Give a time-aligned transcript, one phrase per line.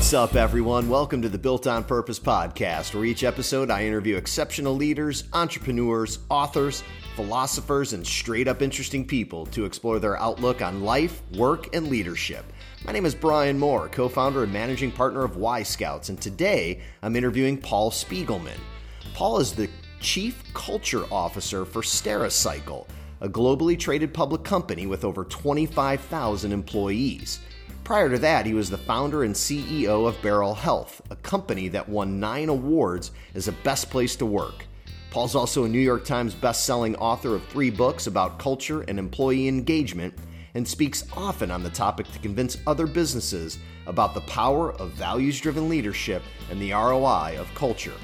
[0.00, 0.88] What's up, everyone?
[0.88, 6.20] Welcome to the Built on Purpose podcast, where each episode I interview exceptional leaders, entrepreneurs,
[6.30, 6.82] authors,
[7.16, 12.46] philosophers, and straight up interesting people to explore their outlook on life, work, and leadership.
[12.86, 16.80] My name is Brian Moore, co founder and managing partner of Y Scouts, and today
[17.02, 18.58] I'm interviewing Paul Spiegelman.
[19.12, 19.68] Paul is the
[20.00, 22.86] Chief Culture Officer for Stericycle,
[23.20, 27.40] a globally traded public company with over 25,000 employees.
[27.90, 31.88] Prior to that, he was the founder and CEO of Beryl Health, a company that
[31.88, 34.64] won nine awards as the best place to work.
[35.10, 39.48] Paul's also a New York Times best-selling author of three books about culture and employee
[39.48, 40.14] engagement
[40.54, 45.68] and speaks often on the topic to convince other businesses about the power of values-driven
[45.68, 47.94] leadership and the ROI of culture.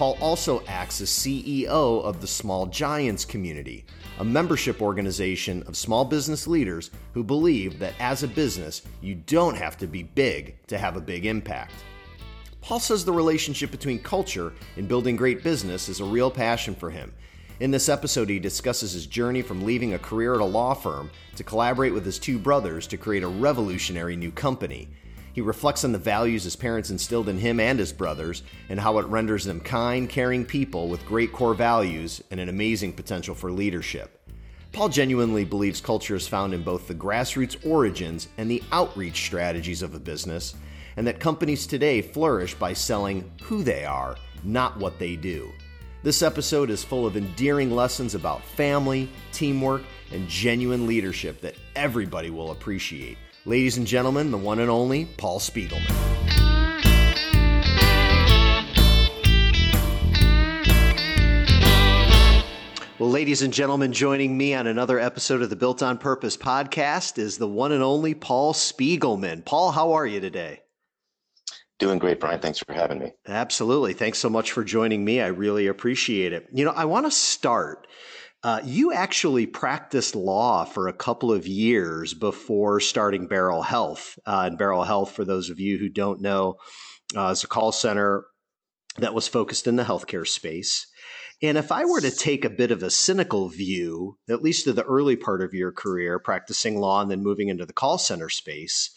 [0.00, 3.84] Paul also acts as CEO of the Small Giants community,
[4.18, 9.58] a membership organization of small business leaders who believe that as a business, you don't
[9.58, 11.74] have to be big to have a big impact.
[12.62, 16.88] Paul says the relationship between culture and building great business is a real passion for
[16.88, 17.12] him.
[17.60, 21.10] In this episode, he discusses his journey from leaving a career at a law firm
[21.36, 24.88] to collaborate with his two brothers to create a revolutionary new company.
[25.32, 28.98] He reflects on the values his parents instilled in him and his brothers, and how
[28.98, 33.52] it renders them kind, caring people with great core values and an amazing potential for
[33.52, 34.16] leadership.
[34.72, 39.82] Paul genuinely believes culture is found in both the grassroots origins and the outreach strategies
[39.82, 40.54] of a business,
[40.96, 45.50] and that companies today flourish by selling who they are, not what they do.
[46.02, 52.30] This episode is full of endearing lessons about family, teamwork, and genuine leadership that everybody
[52.30, 53.18] will appreciate.
[53.46, 55.88] Ladies and gentlemen, the one and only Paul Spiegelman.
[62.98, 67.16] Well, ladies and gentlemen, joining me on another episode of the Built on Purpose podcast
[67.16, 69.46] is the one and only Paul Spiegelman.
[69.46, 70.60] Paul, how are you today?
[71.78, 72.40] Doing great, Brian.
[72.40, 73.12] Thanks for having me.
[73.26, 73.94] Absolutely.
[73.94, 75.22] Thanks so much for joining me.
[75.22, 76.46] I really appreciate it.
[76.52, 77.86] You know, I want to start
[78.42, 84.18] uh, you actually practiced law for a couple of years before starting Beryl Health.
[84.26, 86.56] Uh, and Beryl Health, for those of you who don't know,
[87.14, 88.24] uh, is a call center
[88.96, 90.86] that was focused in the healthcare space.
[91.42, 94.76] And if I were to take a bit of a cynical view, at least of
[94.76, 98.28] the early part of your career, practicing law and then moving into the call center
[98.28, 98.90] space,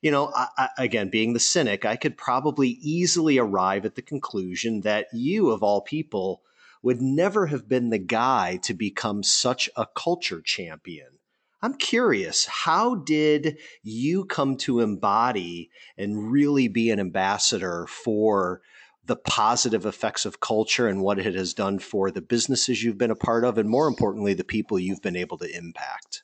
[0.00, 4.02] you know, I, I, again, being the cynic, I could probably easily arrive at the
[4.02, 6.42] conclusion that you, of all people,
[6.82, 11.18] would never have been the guy to become such a culture champion.
[11.60, 18.60] I'm curious, how did you come to embody and really be an ambassador for
[19.04, 23.10] the positive effects of culture and what it has done for the businesses you've been
[23.10, 26.22] a part of, and more importantly, the people you've been able to impact?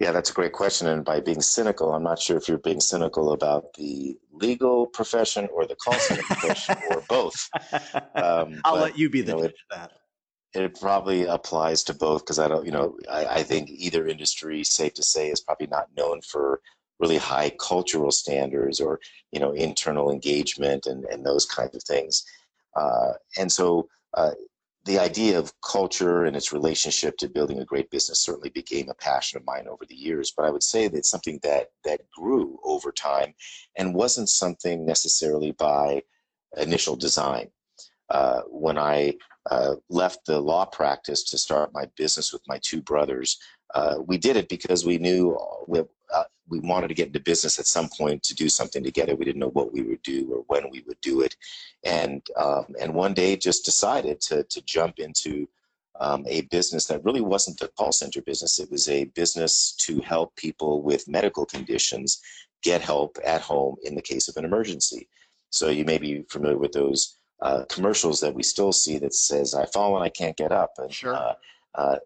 [0.00, 0.88] Yeah, that's a great question.
[0.88, 5.48] And by being cynical, I'm not sure if you're being cynical about the legal profession
[5.52, 7.48] or the call center profession or both.
[8.14, 9.92] Um, I'll but, let you be the you know, judge of that.
[10.54, 14.64] It probably applies to both because I don't, you know, I, I think either industry,
[14.64, 16.60] safe to say, is probably not known for
[16.98, 19.00] really high cultural standards or
[19.32, 22.24] you know internal engagement and, and those kinds of things.
[22.76, 24.30] Uh, and so uh,
[24.84, 28.94] the idea of culture and its relationship to building a great business certainly became a
[28.94, 32.00] passion of mine over the years but i would say that it's something that that
[32.10, 33.34] grew over time
[33.76, 36.02] and wasn't something necessarily by
[36.56, 37.48] initial design.
[38.10, 39.12] Uh, when i
[39.50, 43.38] uh, left the law practice to start my business with my two brothers
[43.74, 45.36] uh, we did it because we knew
[45.66, 45.82] we,
[46.14, 49.16] uh, we wanted to get into business at some point to do something together.
[49.16, 51.36] We didn't know what we would do or when we would do it,
[51.84, 55.48] and um, and one day just decided to to jump into
[56.00, 58.58] um, a business that really wasn't a call center business.
[58.58, 62.20] It was a business to help people with medical conditions
[62.62, 65.08] get help at home in the case of an emergency.
[65.50, 69.54] So you may be familiar with those uh, commercials that we still see that says
[69.54, 71.14] "I fall and I can't get up," and sure.
[71.14, 71.34] uh,
[71.74, 71.96] uh,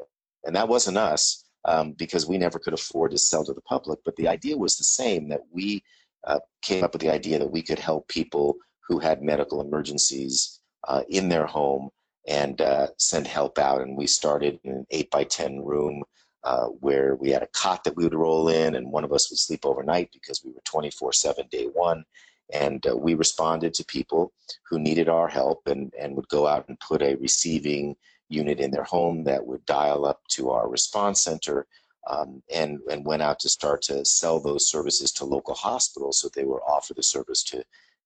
[0.44, 3.98] and that wasn't us um, because we never could afford to sell to the public.
[4.04, 5.82] But the idea was the same that we
[6.26, 8.56] uh, came up with the idea that we could help people
[8.86, 11.90] who had medical emergencies uh, in their home
[12.26, 13.80] and uh, send help out.
[13.80, 16.02] And we started in an eight by 10 room
[16.44, 19.30] uh, where we had a cot that we would roll in, and one of us
[19.30, 22.04] would sleep overnight because we were 24 7 day one.
[22.52, 24.32] And uh, we responded to people
[24.68, 27.96] who needed our help and, and would go out and put a receiving
[28.28, 31.66] unit in their home that would dial up to our response center
[32.08, 36.28] um, and, and went out to start to sell those services to local hospitals so
[36.28, 37.62] they were offer the service to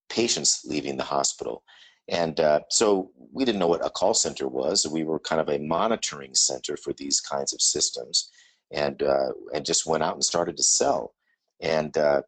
[0.09, 1.63] patients leaving the hospital.
[2.09, 4.87] And uh, so we didn't know what a call center was.
[4.87, 8.31] We were kind of a monitoring center for these kinds of systems
[8.73, 11.15] and, uh, and just went out and started to sell.
[11.61, 12.23] And uh,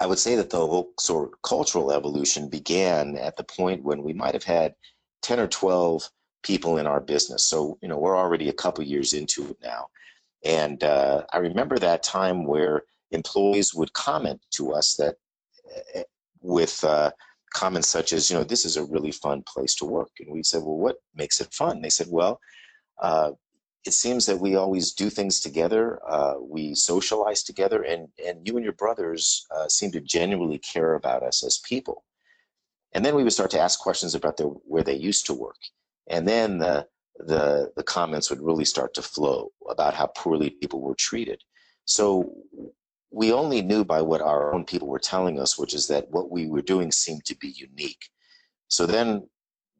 [0.00, 4.02] I would say that the whole sort of cultural evolution began at the point when
[4.02, 4.74] we might have had
[5.22, 6.08] 10 or 12
[6.44, 7.44] people in our business.
[7.44, 9.88] So, you know, we're already a couple years into it now.
[10.44, 15.14] And uh, I remember that time where employees would comment to us that
[15.96, 16.02] uh,
[16.40, 17.10] with uh,
[17.52, 20.10] comments such as, you know, this is a really fun place to work.
[20.20, 21.80] And we said, well, what makes it fun?
[21.80, 22.38] They said, well,
[23.00, 23.30] uh,
[23.86, 25.98] it seems that we always do things together.
[26.08, 30.94] Uh, we socialize together, and and you and your brothers uh, seem to genuinely care
[30.94, 32.04] about us as people.
[32.94, 35.56] And then we would start to ask questions about their, where they used to work,
[36.08, 36.86] and then the
[37.18, 41.42] the the comments would really start to flow about how poorly people were treated.
[41.84, 42.34] So
[43.10, 46.30] we only knew by what our own people were telling us, which is that what
[46.30, 48.08] we were doing seemed to be unique.
[48.68, 49.28] So then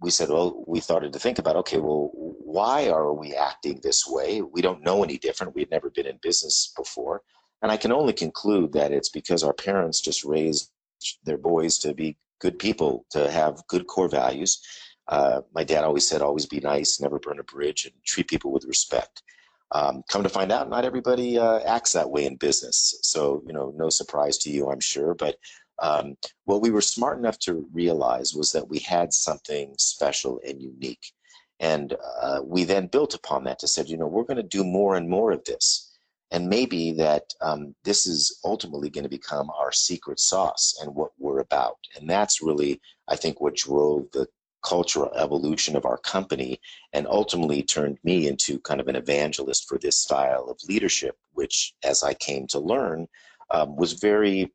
[0.01, 4.07] we said, well, we started to think about, okay, well, why are we acting this
[4.07, 4.43] way?
[4.43, 5.55] We don't know any different.
[5.55, 7.23] We had never been in business before.
[7.63, 10.71] And I can only conclude that it's because our parents just raised
[11.25, 14.61] their boys to be good people, to have good core values.
[15.09, 18.53] Uh, my dad always said, always be nice, never burn a bridge, and treat people
[18.53, 19.23] with respect.
[19.73, 22.99] Um, come to find out, not everybody uh, acts that way in business.
[23.03, 25.15] So, you know, no surprise to you, I'm sure.
[25.15, 25.37] But
[25.81, 30.63] um, what we were smart enough to realize was that we had something special and
[30.63, 31.13] unique.
[31.61, 34.65] And uh, we then built upon that to said, you know, we're going to do
[34.65, 35.91] more and more of this.
[36.31, 41.13] And maybe that um, this is ultimately going to become our secret sauce and what
[41.19, 41.79] we're about.
[41.97, 44.27] And that's really, I think, what drove the
[44.65, 46.59] cultural evolution of our company
[46.93, 51.75] and ultimately turned me into kind of an evangelist for this style of leadership, which,
[51.85, 53.07] as I came to learn,
[53.51, 54.53] um, was very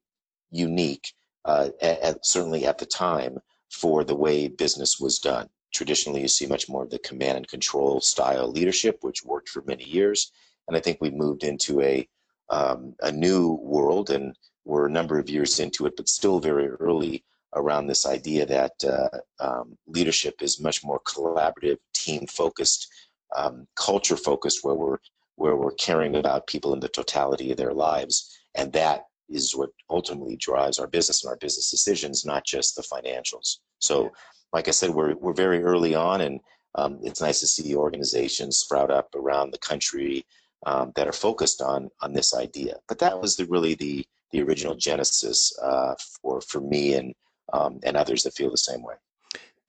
[0.51, 1.13] unique,
[1.45, 3.38] uh, at, certainly at the time,
[3.71, 5.47] for the way business was done.
[5.73, 9.62] Traditionally, you see much more of the command and control style leadership, which worked for
[9.67, 10.31] many years.
[10.67, 12.07] And I think we moved into a
[12.51, 14.35] um, a new world, and
[14.65, 17.23] we're a number of years into it, but still very early
[17.56, 19.10] around this idea that uh,
[19.40, 22.88] um, leadership is much more collaborative, team focused,
[23.36, 24.98] um, culture focused, where we're
[25.36, 29.69] where we're caring about people in the totality of their lives, and that is what
[29.90, 33.57] ultimately drives our business and our business decisions, not just the financials.
[33.80, 34.12] So,
[34.51, 36.40] like I said, we're we're very early on, and
[36.75, 40.25] um, it's nice to see organizations sprout up around the country
[40.66, 42.75] um, that are focused on on this idea.
[42.88, 47.13] But that was the, really the the original genesis uh, for for me and
[47.54, 48.96] um, and others that feel the same way.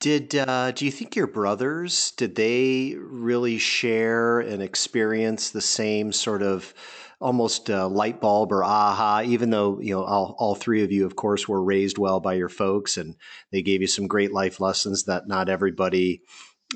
[0.00, 6.10] Did uh, do you think your brothers did they really share and experience the same
[6.10, 6.72] sort of
[7.20, 9.22] almost a light bulb or aha?
[9.22, 12.32] Even though you know all, all three of you, of course, were raised well by
[12.32, 13.14] your folks, and
[13.52, 16.22] they gave you some great life lessons that not everybody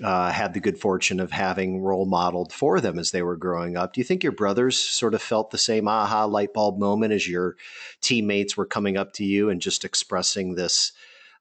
[0.03, 3.77] uh, had the good fortune of having role modeled for them as they were growing
[3.77, 3.93] up.
[3.93, 7.29] Do you think your brothers sort of felt the same aha light bulb moment as
[7.29, 7.57] your
[8.01, 10.93] teammates were coming up to you and just expressing this?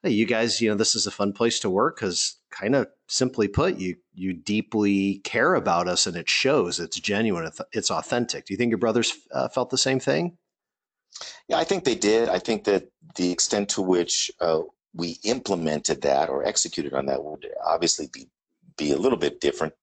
[0.04, 2.88] hey, you guys, you know, this is a fun place to work because kind of
[3.08, 6.80] simply put, you you deeply care about us and it shows.
[6.80, 7.50] It's genuine.
[7.72, 8.46] It's authentic.
[8.46, 10.38] Do you think your brothers uh, felt the same thing?
[11.48, 12.30] Yeah, I think they did.
[12.30, 14.62] I think that the extent to which uh,
[14.94, 18.28] we implemented that or executed on that would obviously be
[18.78, 19.74] be a little bit different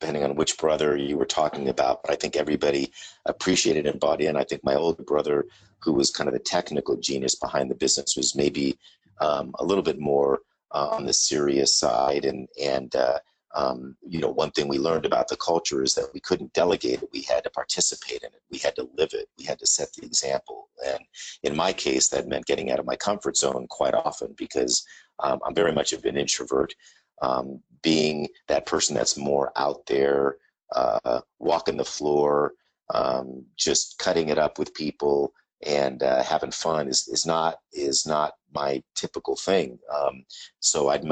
[0.00, 2.02] depending on which brother you were talking about.
[2.02, 2.92] But I think everybody
[3.24, 4.36] appreciated and bought in.
[4.36, 5.46] I think my older brother,
[5.80, 8.78] who was kind of the technical genius behind the business, was maybe
[9.20, 10.40] um, a little bit more
[10.72, 12.24] uh, on the serious side.
[12.24, 13.18] And and uh,
[13.56, 17.02] um, you know, one thing we learned about the culture is that we couldn't delegate
[17.02, 17.08] it.
[17.12, 18.42] We had to participate in it.
[18.50, 19.28] We had to live it.
[19.38, 20.68] We had to set the example.
[20.86, 20.98] And
[21.42, 24.84] in my case, that meant getting out of my comfort zone quite often because
[25.20, 26.74] um, I'm very much of an introvert.
[27.22, 30.36] Um, being that person that's more out there,
[30.74, 32.52] uh, walking the floor,
[32.92, 35.32] um, just cutting it up with people,
[35.64, 39.78] and uh, having fun is, is not is not my typical thing.
[39.94, 40.24] Um,
[40.60, 41.04] so I'd,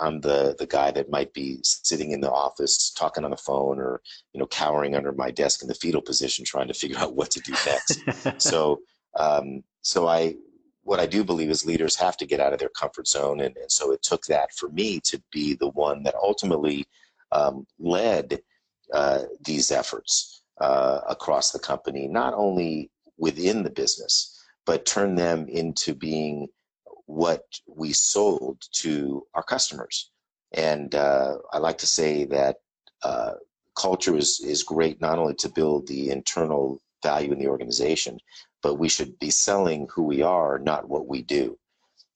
[0.00, 3.78] I'm the the guy that might be sitting in the office talking on the phone
[3.78, 4.00] or
[4.32, 7.30] you know cowering under my desk in the fetal position trying to figure out what
[7.32, 8.40] to do next.
[8.40, 8.80] so
[9.18, 10.34] um, so I
[10.88, 13.54] what I do believe is leaders have to get out of their comfort zone, and,
[13.58, 16.86] and so it took that for me to be the one that ultimately
[17.30, 18.40] um, led
[18.94, 25.46] uh, these efforts uh, across the company, not only within the business, but turn them
[25.48, 26.48] into being
[27.04, 30.10] what we sold to our customers.
[30.52, 32.56] And uh, I like to say that
[33.02, 33.32] uh,
[33.76, 38.18] culture is, is great not only to build the internal value in the organization,
[38.62, 41.58] but we should be selling who we are, not what we do.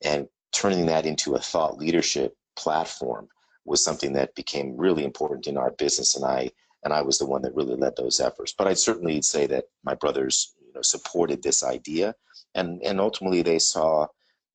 [0.05, 3.29] And turning that into a thought leadership platform
[3.65, 6.17] was something that became really important in our business.
[6.17, 6.51] And I
[6.85, 8.53] and I was the one that really led those efforts.
[8.57, 12.15] But I'd certainly say that my brothers you know supported this idea,
[12.55, 14.07] and and ultimately they saw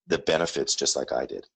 [0.08, 1.48] the benefits just like I did.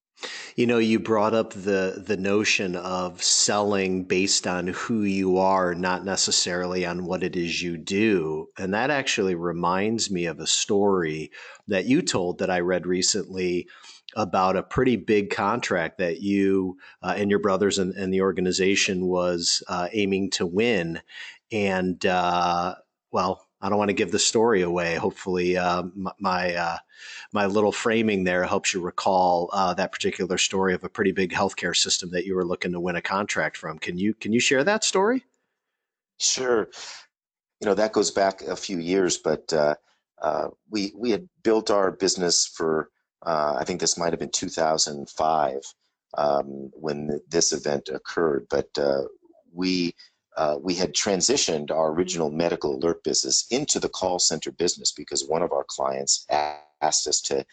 [0.56, 5.74] You know, you brought up the the notion of selling based on who you are,
[5.74, 8.48] not necessarily on what it is you do.
[8.58, 11.32] And that actually reminds me of a story
[11.68, 13.68] that you told that I read recently
[14.16, 19.08] about a pretty big contract that you uh, and your brothers and, and, the organization
[19.08, 21.02] was uh, aiming to win.
[21.52, 22.76] And uh,
[23.12, 24.96] well, I don't want to give the story away.
[24.96, 25.84] Hopefully, uh,
[26.20, 26.78] my uh,
[27.32, 31.32] my little framing there helps you recall uh, that particular story of a pretty big
[31.32, 33.78] healthcare system that you were looking to win a contract from.
[33.78, 35.26] Can you can you share that story?
[36.18, 36.70] Sure.
[37.60, 39.76] You know that goes back a few years, but uh,
[40.22, 42.90] uh, we we had built our business for
[43.24, 45.62] uh, I think this might have been 2005
[46.18, 48.70] um, when this event occurred, but
[49.54, 49.94] we
[50.42, 55.28] uh, we had transitioned our original medical alert business into the call center business because
[55.28, 57.46] one of our clients asked us to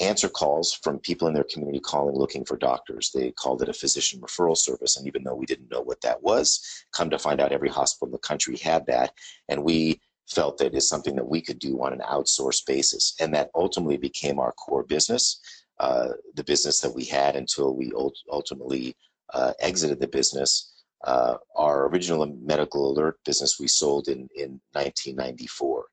[0.00, 3.12] answer calls from people in their community calling looking for doctors.
[3.14, 4.96] They called it a physician referral service.
[4.96, 8.08] And even though we didn't know what that was, come to find out every hospital
[8.08, 9.12] in the country had that.
[9.48, 13.14] And we felt that is something that we could do on an outsourced basis.
[13.20, 15.38] And that ultimately became our core business,
[15.78, 17.92] uh, the business that we had until we
[18.28, 18.96] ultimately
[19.32, 20.72] uh, exited the business
[21.04, 25.86] uh, our original medical alert business we sold in, in 1994.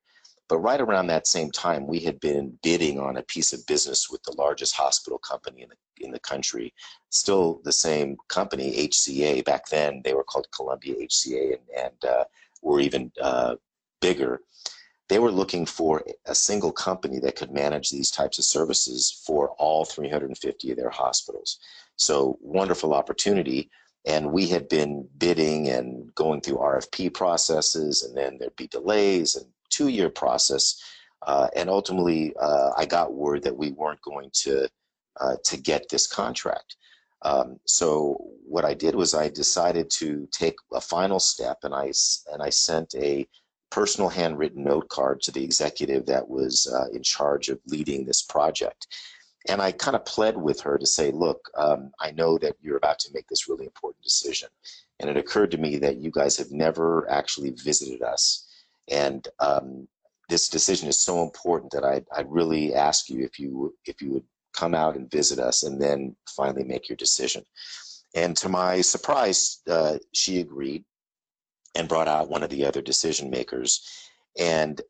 [0.47, 4.09] But right around that same time, we had been bidding on a piece of business
[4.09, 6.73] with the largest hospital company in the, in the country.
[7.11, 9.45] Still the same company, HCA.
[9.45, 12.23] Back then, they were called Columbia HCA and, and uh,
[12.63, 13.55] were even uh,
[14.01, 14.41] bigger.
[15.07, 19.49] They were looking for a single company that could manage these types of services for
[19.59, 21.59] all 350 of their hospitals.
[21.95, 23.69] So, wonderful opportunity
[24.05, 29.35] and we had been bidding and going through RFP processes, and then there'd be delays
[29.35, 30.81] and two-year process.
[31.27, 34.69] Uh, and ultimately, uh, I got word that we weren't going to
[35.19, 36.77] uh, to get this contract.
[37.23, 41.91] Um, so what I did was I decided to take a final step, and I
[42.31, 43.27] and I sent a
[43.69, 48.23] personal handwritten note card to the executive that was uh, in charge of leading this
[48.23, 48.87] project
[49.47, 52.77] and I kind of pled with her to say, look, um, I know that you're
[52.77, 54.49] about to make this really important decision.
[54.99, 58.47] And it occurred to me that you guys have never actually visited us.
[58.89, 59.87] And um,
[60.27, 64.11] this decision is so important that I'd, I'd really ask you if you if you
[64.11, 67.43] would come out and visit us and then finally make your decision.
[68.15, 70.83] And to my surprise, uh, she agreed
[71.75, 73.87] and brought out one of the other decision makers.
[74.37, 74.81] And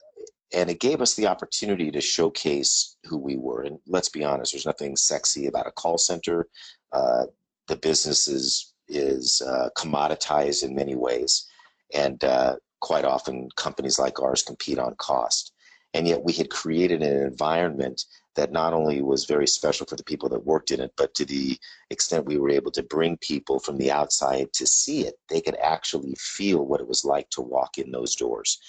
[0.53, 3.61] and it gave us the opportunity to showcase who we were.
[3.61, 6.47] And let's be honest, there's nothing sexy about a call center.
[6.91, 7.25] Uh,
[7.67, 11.47] the business is is uh, commoditized in many ways,
[11.93, 15.53] and uh, quite often companies like ours compete on cost.
[15.93, 18.03] And yet, we had created an environment
[18.35, 21.25] that not only was very special for the people that worked in it, but to
[21.25, 21.57] the
[21.89, 25.57] extent we were able to bring people from the outside to see it, they could
[25.57, 28.59] actually feel what it was like to walk in those doors.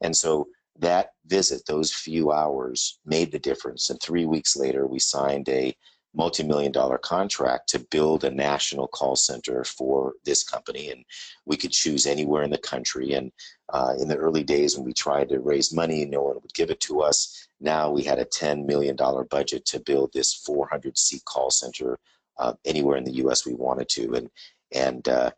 [0.00, 3.90] And so that visit, those few hours, made the difference.
[3.90, 5.76] And three weeks later, we signed a
[6.14, 10.90] multi million dollar contract to build a national call center for this company.
[10.90, 11.04] And
[11.44, 13.12] we could choose anywhere in the country.
[13.12, 13.30] And
[13.72, 16.70] uh, in the early days, when we tried to raise money, no one would give
[16.70, 17.48] it to us.
[17.60, 18.96] Now we had a $10 million
[19.30, 21.98] budget to build this 400 seat call center
[22.38, 24.14] uh, anywhere in the US we wanted to.
[24.14, 24.30] And,
[24.72, 25.30] and uh,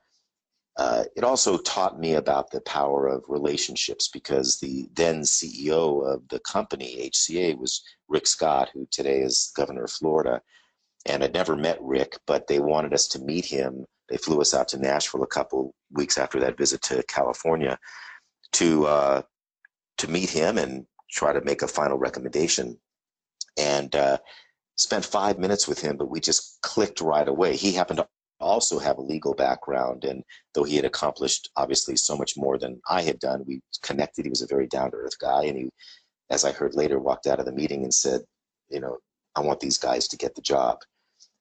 [0.81, 6.27] uh, it also taught me about the power of relationships because the then CEO of
[6.31, 10.41] the company, HCA, was Rick Scott, who today is governor of Florida.
[11.05, 13.85] And I'd never met Rick, but they wanted us to meet him.
[14.09, 17.79] They flew us out to Nashville a couple weeks after that visit to California
[18.53, 19.23] to uh,
[19.99, 22.79] to meet him and try to make a final recommendation.
[23.59, 24.17] And uh,
[24.77, 27.55] spent five minutes with him, but we just clicked right away.
[27.55, 28.09] He happened to
[28.41, 30.05] also have a legal background.
[30.05, 30.23] And
[30.55, 34.25] though he had accomplished obviously so much more than I had done, we connected.
[34.25, 35.45] He was a very down to earth guy.
[35.45, 35.71] And he,
[36.31, 38.23] as I heard later, walked out of the meeting and said,
[38.69, 38.99] you know,
[39.37, 40.79] I want these guys to get the job.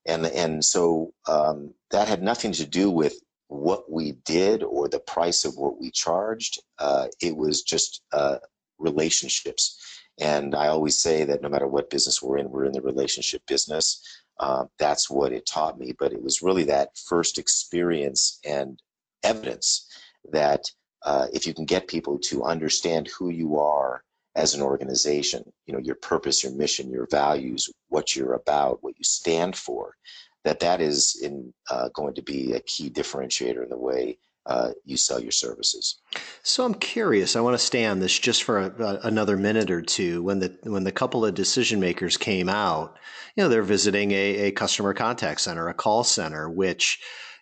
[0.06, 5.00] And, and so um, that had nothing to do with what we did or the
[5.00, 6.62] price of what we charged.
[6.78, 8.38] Uh, it was just uh,
[8.78, 10.00] relationships.
[10.20, 13.42] And I always say that no matter what business we're in, we're in the relationship
[13.48, 14.02] business.
[14.40, 15.94] Uh, that's what it taught me.
[15.98, 18.80] But it was really that first experience and
[19.24, 19.88] evidence
[20.32, 20.64] that
[21.04, 24.04] uh, if you can get people to understand who you are
[24.36, 28.98] as an organization, you know, your purpose, your mission, your values, what you're about, what
[28.98, 29.96] you stand for,
[30.44, 34.18] that that is in uh, going to be a key differentiator in the way
[34.50, 36.00] uh, you sell your services.
[36.42, 37.36] So I'm curious.
[37.36, 40.24] I want to stay on this just for a, a, another minute or two.
[40.24, 42.98] When the when the couple of decision makers came out,
[43.36, 47.00] you know, they're visiting a, a customer contact center, a call center, which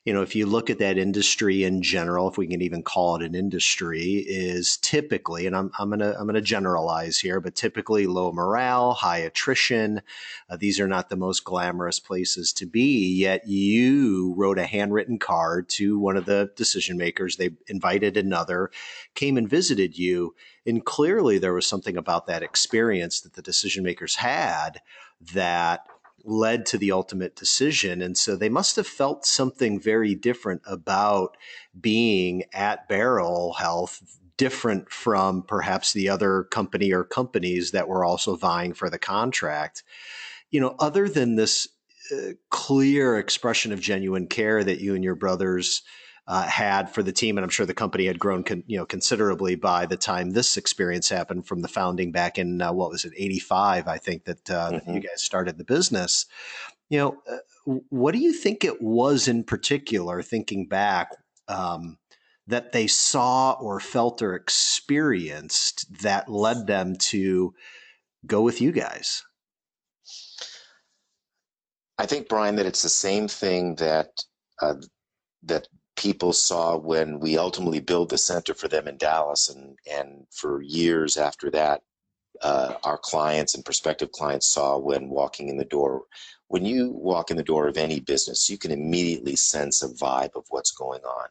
[0.07, 3.17] you know, if you look at that industry in general, if we can even call
[3.17, 8.07] it an industry, is typically, and I'm, I'm gonna I'm gonna generalize here, but typically
[8.07, 10.01] low morale, high attrition.
[10.49, 13.15] Uh, these are not the most glamorous places to be.
[13.15, 17.35] Yet you wrote a handwritten card to one of the decision makers.
[17.35, 18.71] They invited another,
[19.13, 20.35] came and visited you,
[20.65, 24.79] and clearly there was something about that experience that the decision makers had
[25.33, 25.81] that
[26.27, 28.01] led to the ultimate decision.
[28.01, 31.37] And so they must have felt something very different about
[31.79, 38.35] being at Beryl Health, different from perhaps the other company or companies that were also
[38.35, 39.83] vying for the contract.
[40.51, 41.69] You know, other than this
[42.11, 45.81] uh, clear expression of genuine care that you and your brothers
[46.27, 48.85] uh, had for the team, and I'm sure the company had grown, con- you know,
[48.85, 53.05] considerably by the time this experience happened from the founding back in uh, what was
[53.05, 54.91] it, '85, I think that, uh, mm-hmm.
[54.91, 56.25] that, you guys started the business.
[56.89, 61.11] You know, uh, what do you think it was in particular, thinking back,
[61.47, 61.97] um,
[62.45, 67.53] that they saw or felt or experienced that led them to
[68.25, 69.23] go with you guys?
[71.97, 74.09] I think, Brian, that it's the same thing that
[74.61, 74.75] uh,
[75.43, 75.67] that
[75.97, 80.61] people saw when we ultimately built the center for them in Dallas, and and for
[80.61, 81.81] years after that,
[82.41, 86.03] uh, our clients and prospective clients saw when walking in the door.
[86.47, 90.35] When you walk in the door of any business, you can immediately sense a vibe
[90.35, 91.27] of what's going on,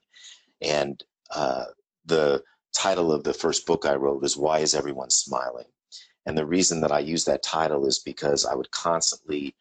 [0.61, 1.03] and
[1.35, 1.67] uh,
[2.05, 2.43] the
[2.75, 5.69] title of the first book I wrote is "Why Is Everyone Smiling?"
[6.27, 9.55] And the reason that I use that title is because I would constantly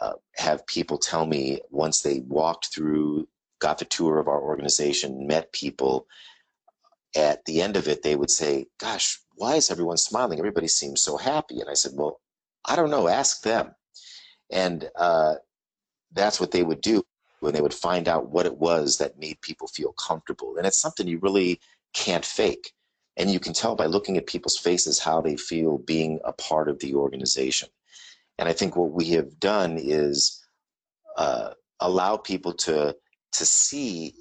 [0.00, 3.26] uh, have people tell me once they walked through
[3.58, 6.06] got the tour of our organization, met people.
[7.16, 10.38] At the end of it, they would say, Gosh, why is everyone smiling?
[10.38, 11.60] Everybody seems so happy.
[11.60, 12.20] And I said, Well,
[12.64, 13.74] I don't know, ask them.
[14.50, 15.36] And uh,
[16.12, 17.02] that's what they would do
[17.40, 20.56] when they would find out what it was that made people feel comfortable.
[20.56, 21.60] And it's something you really
[21.94, 22.72] can't fake.
[23.16, 26.68] And you can tell by looking at people's faces how they feel being a part
[26.68, 27.68] of the organization.
[28.38, 30.44] And I think what we have done is
[31.16, 32.94] uh, allow people to
[33.32, 34.14] to see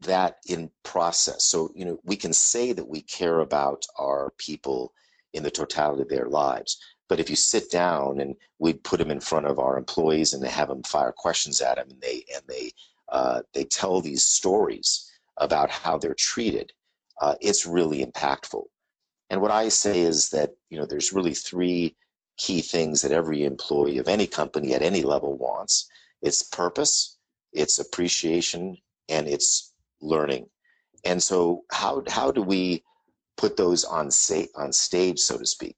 [0.00, 1.44] that in process.
[1.44, 4.92] So, you know, we can say that we care about our people
[5.32, 6.78] in the totality of their lives.
[7.08, 10.42] But if you sit down and we put them in front of our employees and
[10.42, 12.70] they have them fire questions at them and they and they
[13.08, 16.72] uh, they tell these stories about how they're treated,
[17.22, 18.64] uh, it's really impactful.
[19.30, 21.96] And what I say is that you know there's really three
[22.36, 25.88] key things that every employee of any company at any level wants.
[26.22, 27.17] It's purpose,
[27.52, 28.76] it's appreciation,
[29.08, 30.48] and it's learning.
[31.04, 32.84] And so, how how do we
[33.36, 35.76] put those on say on stage, so to speak?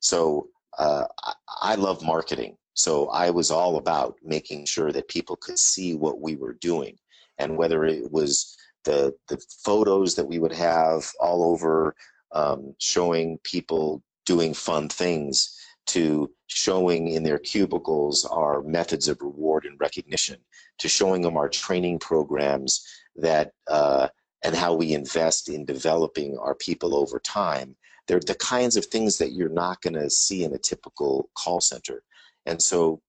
[0.00, 0.48] So,
[0.78, 5.58] uh, I, I love marketing, so I was all about making sure that people could
[5.58, 6.96] see what we were doing,
[7.38, 11.94] and whether it was the the photos that we would have all over,
[12.32, 19.64] um, showing people doing fun things to showing in their cubicles our methods of reward
[19.64, 20.38] and recognition,
[20.78, 24.08] to showing them our training programs that uh,
[24.42, 27.76] and how we invest in developing our people over time.
[28.08, 31.60] They're the kinds of things that you're not going to see in a typical call
[31.60, 32.02] center.
[32.46, 33.00] And so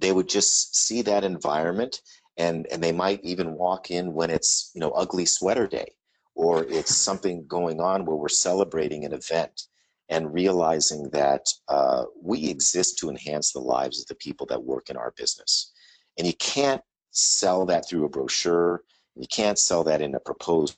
[0.00, 2.00] they would just see that environment
[2.36, 5.94] and, and they might even walk in when it's, you know, ugly sweater day
[6.34, 9.68] or it's something going on where we're celebrating an event
[10.10, 14.90] and realizing that uh, we exist to enhance the lives of the people that work
[14.90, 15.72] in our business.
[16.18, 18.82] And you can't sell that through a brochure,
[19.14, 20.74] you can't sell that in a proposal,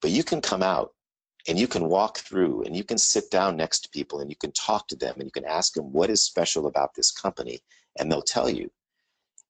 [0.00, 0.90] but you can come out
[1.48, 4.36] and you can walk through and you can sit down next to people and you
[4.36, 7.60] can talk to them and you can ask them what is special about this company
[7.98, 8.70] and they'll tell you.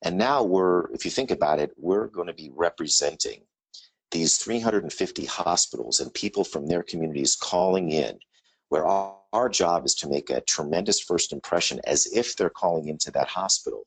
[0.02, 3.42] And now we're, if you think about it, we're going to be representing
[4.10, 8.18] these 350 hospitals and people from their communities calling in
[8.70, 12.88] where our, our job is to make a tremendous first impression as if they're calling
[12.88, 13.86] into that hospital.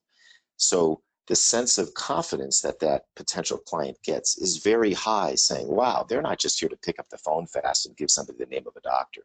[0.57, 6.05] So the sense of confidence that that potential client gets is very high, saying, wow,
[6.07, 8.65] they're not just here to pick up the phone fast and give somebody the name
[8.67, 9.21] of a doctor.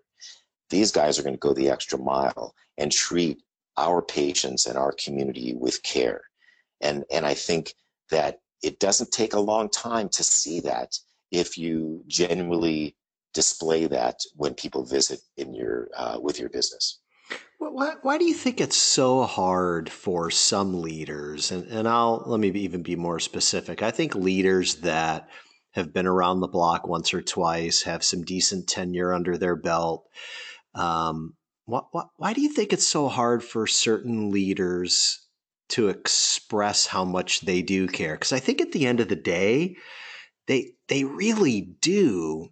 [0.70, 3.42] These guys are going to go the extra mile and treat
[3.76, 6.22] our patients and our community with care.
[6.80, 7.74] And, and I think
[8.10, 10.96] that it doesn't take a long time to see that
[11.32, 12.94] if you genuinely
[13.38, 16.98] display that when people visit in your uh, with your business.
[17.58, 21.52] Why, why, do you think it's so hard for some leaders?
[21.52, 23.80] And, and I'll let me even be more specific.
[23.80, 25.28] I think leaders that
[25.72, 30.08] have been around the block once or twice, have some decent tenure under their belt.
[30.74, 31.34] Um,
[31.66, 35.24] why, why, why do you think it's so hard for certain leaders
[35.70, 38.14] to express how much they do care?
[38.14, 39.76] Because I think at the end of the day,
[40.48, 42.48] they they really do.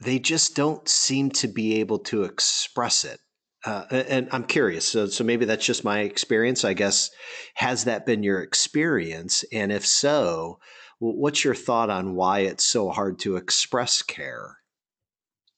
[0.00, 3.20] They just don't seem to be able to express it.
[3.64, 4.88] Uh, and I'm curious.
[4.88, 6.64] So, so maybe that's just my experience.
[6.64, 7.10] I guess
[7.54, 9.44] has that been your experience?
[9.52, 10.58] And if so,
[10.98, 14.56] what's your thought on why it's so hard to express care?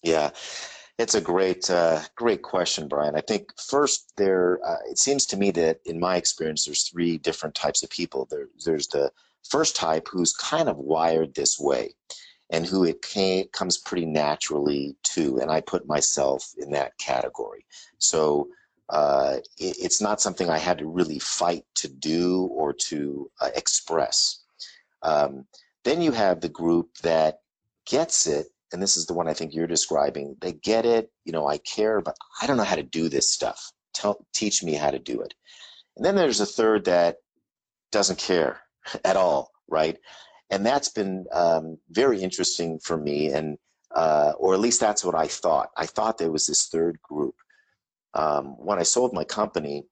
[0.03, 0.31] Yeah,
[0.99, 3.15] it's a great, uh, great question, Brian.
[3.15, 7.19] I think first there, uh, it seems to me that in my experience, there's three
[7.19, 8.27] different types of people.
[8.29, 9.13] There, there's the
[9.49, 11.95] first type who's kind of wired this way
[12.51, 15.39] and who it came, comes pretty naturally to.
[15.39, 17.65] And I put myself in that category.
[17.99, 18.49] So
[18.89, 23.51] uh, it, it's not something I had to really fight to do or to uh,
[23.55, 24.43] express.
[25.03, 25.47] Um,
[25.85, 27.41] then you have the group that
[27.87, 30.37] gets it, and this is the one I think you're describing.
[30.41, 33.31] They get it, you know, I care, but I don't know how to do this
[33.31, 33.73] stuff.
[33.95, 35.35] Tell, teach me how to do it.
[35.97, 37.17] And then there's a third that
[37.91, 38.61] doesn't care
[39.05, 39.99] at all, right?
[40.51, 43.57] And that's been um, very interesting for me, and
[43.95, 45.71] uh, or at least that's what I thought.
[45.77, 47.35] I thought there was this third group.
[48.15, 49.85] Um, when I sold my company,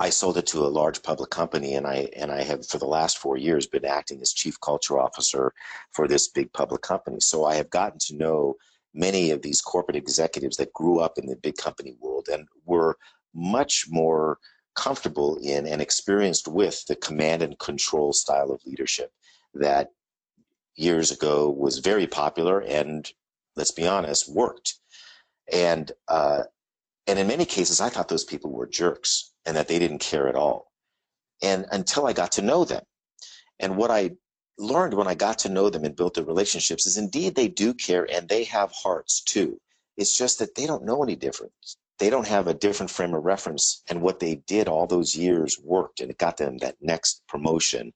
[0.00, 2.86] I sold it to a large public company, and I and I have for the
[2.86, 5.52] last four years been acting as chief culture officer
[5.92, 7.20] for this big public company.
[7.20, 8.56] So I have gotten to know
[8.94, 12.98] many of these corporate executives that grew up in the big company world and were
[13.34, 14.38] much more
[14.74, 19.12] comfortable in and experienced with the command and control style of leadership
[19.54, 19.90] that
[20.76, 23.10] years ago was very popular and
[23.56, 24.74] let's be honest worked.
[25.52, 26.44] And uh,
[27.06, 30.28] and in many cases i thought those people were jerks and that they didn't care
[30.28, 30.72] at all.
[31.42, 32.84] And until i got to know them.
[33.58, 34.12] And what i
[34.58, 37.74] learned when i got to know them and built the relationships is indeed they do
[37.74, 39.60] care and they have hearts too.
[39.96, 41.52] It's just that they don't know any different
[41.98, 43.82] they don't have a different frame of reference.
[43.88, 47.92] And what they did all those years worked and it got them that next promotion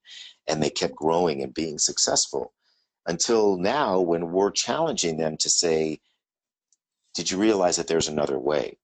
[0.47, 2.53] and they kept growing and being successful.
[3.05, 5.99] Until now when we're challenging them to say
[7.13, 8.77] did you realize that there's another way?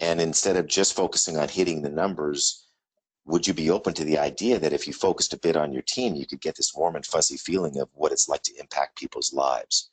[0.00, 2.66] And instead of just focusing on hitting the numbers
[3.24, 5.82] would you be open to the idea that if you focused a bit on your
[5.82, 8.98] team you could get this warm and fuzzy feeling of what it's like to impact
[8.98, 9.90] people's lives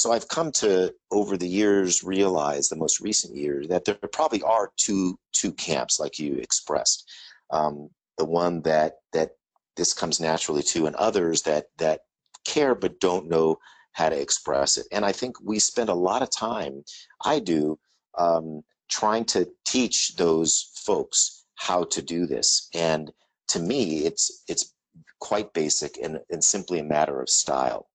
[0.00, 4.42] so I've come to over the years realize the most recent years that there probably
[4.42, 7.08] are two two camps like you expressed.
[7.50, 9.32] Um, the one that that
[9.76, 12.00] this comes naturally to, and others that that
[12.44, 13.58] care but don't know
[13.92, 14.86] how to express it.
[14.92, 16.84] And I think we spend a lot of time,
[17.24, 17.78] I do,
[18.16, 22.68] um, trying to teach those folks how to do this.
[22.74, 23.12] And
[23.48, 24.74] to me, it's it's
[25.18, 27.89] quite basic and, and simply a matter of style.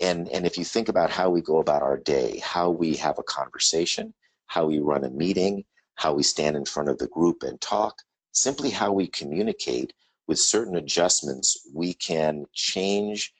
[0.00, 3.18] And, and if you think about how we go about our day, how we have
[3.18, 4.12] a conversation,
[4.46, 8.02] how we run a meeting, how we stand in front of the group and talk,
[8.32, 9.92] simply how we communicate
[10.26, 13.32] with certain adjustments, we can change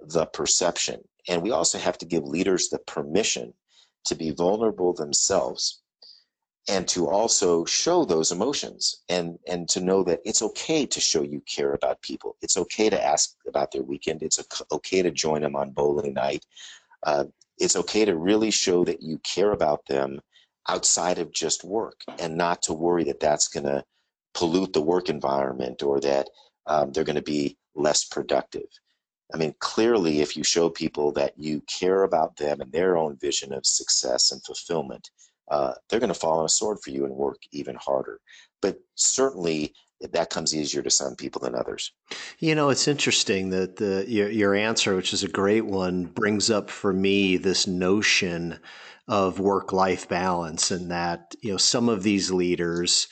[0.00, 1.00] the perception.
[1.28, 3.54] And we also have to give leaders the permission
[4.06, 5.81] to be vulnerable themselves
[6.68, 11.22] and to also show those emotions and and to know that it's okay to show
[11.22, 12.36] you care about people.
[12.40, 14.22] It's okay to ask about their weekend.
[14.22, 16.46] It's okay to join them on bowling night.
[17.02, 17.24] Uh,
[17.58, 20.20] it's okay to really show that you care about them
[20.68, 23.84] outside of just work and not to worry that that's going to
[24.34, 26.28] pollute the work environment or that
[26.66, 28.68] um, they're going to be less productive.
[29.34, 33.16] I mean, clearly, if you show people that you care about them and their own
[33.16, 35.10] vision of success and fulfillment,
[35.50, 38.20] uh, they're going to fall on a sword for you and work even harder.
[38.60, 41.92] But certainly, that comes easier to some people than others.
[42.38, 46.50] You know, it's interesting that the your, your answer, which is a great one, brings
[46.50, 48.58] up for me this notion
[49.08, 53.08] of work life balance, and that you know some of these leaders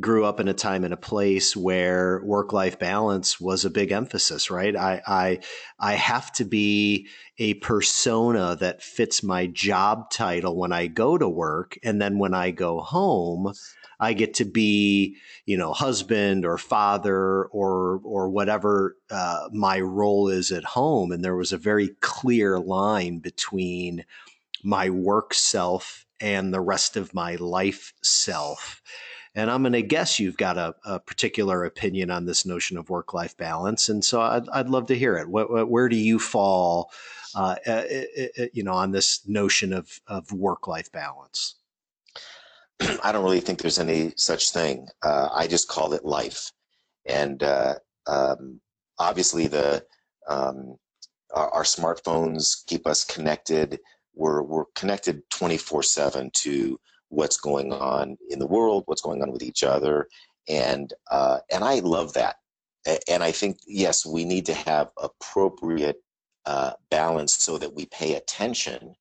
[0.00, 3.92] grew up in a time and a place where work life balance was a big
[3.92, 4.74] emphasis, right?
[4.74, 5.38] I, I,
[5.78, 11.28] I have to be a persona that fits my job title when I go to
[11.28, 11.78] work.
[11.84, 13.52] And then when I go home,
[14.00, 20.28] I get to be, you know, husband or father or or whatever uh, my role
[20.28, 21.12] is at home.
[21.12, 24.04] And there was a very clear line between
[24.64, 28.82] my work self and the rest of my life self.
[29.34, 32.90] And I'm going to guess you've got a, a, particular opinion on this notion of
[32.90, 33.88] work life balance.
[33.88, 35.26] And so I'd, I'd love to hear it.
[35.26, 36.90] What, where do you fall,
[37.34, 41.54] uh, uh, uh, uh, you know, on this notion of, of work life balance?
[43.02, 44.88] I don't really think there's any such thing.
[45.02, 46.52] Uh, I just call it life,
[47.06, 47.74] and uh,
[48.06, 48.60] um,
[48.98, 49.84] obviously the
[50.28, 50.76] um,
[51.34, 53.80] our, our, smartphones keep us connected.
[54.14, 56.80] We're we're connected 24/7 to
[57.12, 60.08] what's going on in the world, what's going on with each other,
[60.48, 62.36] and uh, and I love that.
[63.08, 66.02] And I think yes, we need to have appropriate
[66.46, 68.94] uh, balance so that we pay attention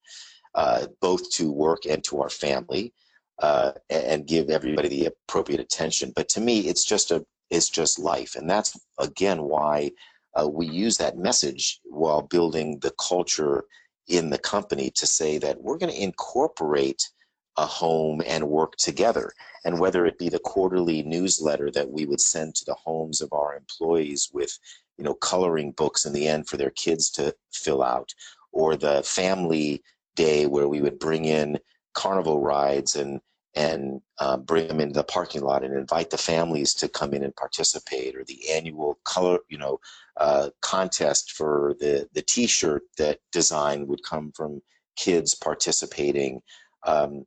[0.53, 2.93] uh, both to work and to our family
[3.39, 6.11] uh, and give everybody the appropriate attention.
[6.15, 9.91] But to me, it's just a it's just life, and that's again why
[10.35, 13.63] uh, we use that message while building the culture
[14.07, 17.09] in the company to say that we're going to incorporate
[17.57, 19.31] a home and work together.
[19.65, 23.31] And whether it be the quarterly newsletter that we would send to the homes of
[23.33, 24.57] our employees with,
[24.97, 28.13] you know, coloring books in the end for their kids to fill out,
[28.51, 29.83] or the family
[30.15, 31.59] day where we would bring in
[31.93, 33.21] carnival rides and
[33.53, 37.21] and uh, bring them into the parking lot and invite the families to come in
[37.23, 39.79] and participate or the annual color you know
[40.17, 44.61] uh, contest for the the t-shirt that design would come from
[44.95, 46.41] kids participating
[46.85, 47.25] um,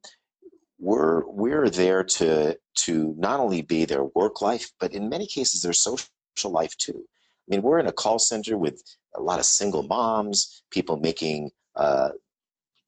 [0.79, 5.63] we're we're there to to not only be their work life but in many cases
[5.63, 6.09] their social
[6.47, 8.83] life too i mean we're in a call center with
[9.15, 12.11] a lot of single moms people making uh,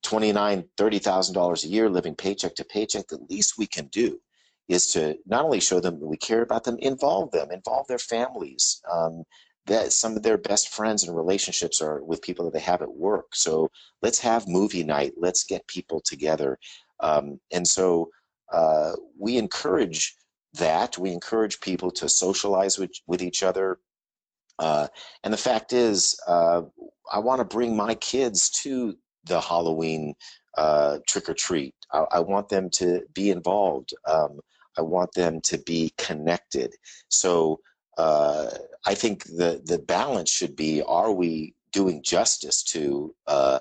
[0.06, 4.20] 29 $30,000 a year living paycheck to paycheck, the least we can do
[4.68, 7.98] is to not only show them that we care about them, involve them, involve their
[7.98, 8.80] families.
[8.90, 9.24] Um,
[9.66, 12.94] that some of their best friends and relationships are with people that they have at
[12.94, 13.34] work.
[13.34, 13.70] So
[14.02, 15.14] let's have movie night.
[15.16, 16.58] Let's get people together.
[17.00, 18.10] Um, and so
[18.52, 20.14] uh, we encourage
[20.54, 20.96] that.
[20.98, 23.78] We encourage people to socialize with, with each other.
[24.58, 24.88] Uh,
[25.22, 26.62] and the fact is, uh,
[27.12, 30.14] I want to bring my kids to the Halloween
[30.56, 31.74] uh, trick or treat.
[31.92, 33.92] I, I, want them to be involved.
[34.06, 34.40] Um,
[34.78, 36.74] I want them to be connected.
[37.08, 37.60] So
[37.96, 38.50] uh,
[38.84, 43.58] I think the the balance should be: Are we doing justice to uh,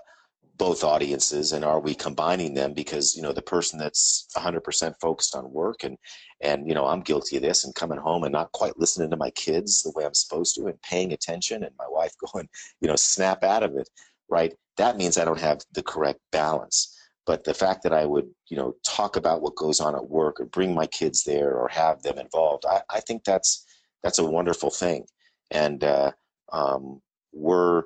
[0.58, 2.74] both audiences, and are we combining them?
[2.74, 5.98] Because you know, the person that's 100% focused on work, and
[6.42, 9.18] and you know, I'm guilty of this, and coming home and not quite listening to
[9.18, 12.50] my kids the way I'm supposed to, and paying attention, and my wife going,
[12.82, 13.90] you know, snap out of it
[14.30, 14.54] right?
[14.78, 16.92] That means I don't have the correct balance.
[17.26, 20.40] But the fact that I would, you know, talk about what goes on at work
[20.40, 23.66] or bring my kids there or have them involved, I, I think that's
[24.06, 25.08] that's a wonderful thing.
[25.50, 26.12] And uh,
[26.54, 27.02] um,
[27.34, 27.86] we're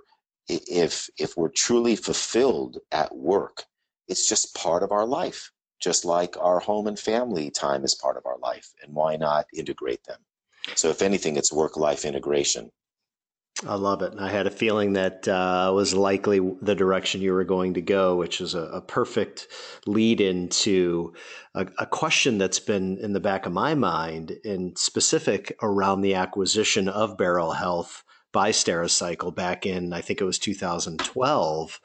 [0.49, 3.63] if if we're truly fulfilled at work,
[4.09, 5.49] it's just part of our life,
[5.81, 8.73] just like our home and family time is part of our life.
[8.83, 10.19] And why not integrate them?
[10.75, 12.69] So if anything, it's work life integration.
[13.67, 14.13] I love it.
[14.17, 18.15] I had a feeling that uh, was likely the direction you were going to go,
[18.15, 19.47] which is a, a perfect
[19.85, 21.13] lead into
[21.53, 26.15] a, a, question that's been in the back of my mind, in specific around the
[26.15, 31.81] acquisition of Beryl Health by Stericycle back in, I think it was 2012.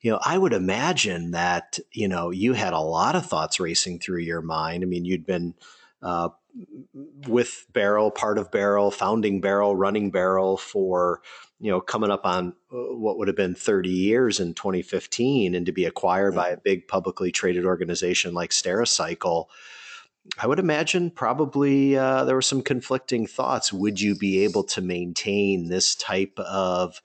[0.00, 3.98] You know, I would imagine that you know you had a lot of thoughts racing
[3.98, 4.82] through your mind.
[4.82, 5.54] I mean, you'd been
[6.02, 6.30] uh,
[7.26, 11.20] with Beryl, part of Beryl, founding Beryl, running Beryl for
[11.58, 15.66] you know coming up on uh, what would have been 30 years in 2015, and
[15.66, 19.46] to be acquired by a big publicly traded organization like Stericycle.
[20.38, 23.72] I would imagine probably uh, there were some conflicting thoughts.
[23.72, 27.00] Would you be able to maintain this type of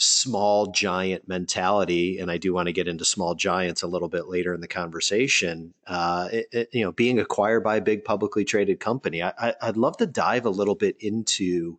[0.00, 4.28] small giant mentality, and I do want to get into small giants a little bit
[4.28, 5.74] later in the conversation.
[5.86, 9.76] Uh, it, it, you know, being acquired by a big publicly traded company, I, would
[9.76, 11.78] love to dive a little bit into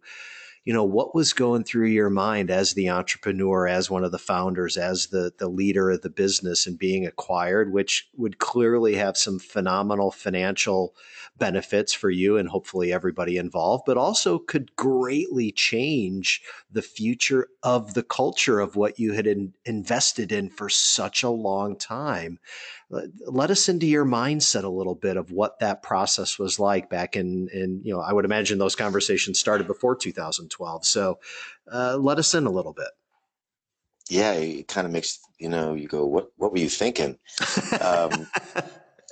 [0.63, 4.19] you know what was going through your mind as the entrepreneur as one of the
[4.19, 9.17] founders as the the leader of the business and being acquired which would clearly have
[9.17, 10.95] some phenomenal financial
[11.38, 17.93] benefits for you and hopefully everybody involved but also could greatly change the future of
[17.95, 22.38] the culture of what you had in, invested in for such a long time
[23.27, 27.15] let us into your mindset a little bit of what that process was like back
[27.15, 30.86] in, in you know, I would imagine those conversations started before 2012.
[30.86, 31.19] So
[31.71, 32.89] uh, let us in a little bit.
[34.10, 37.17] Yeah, it kind of makes, you know, you go, what, what were you thinking?
[37.80, 38.27] um,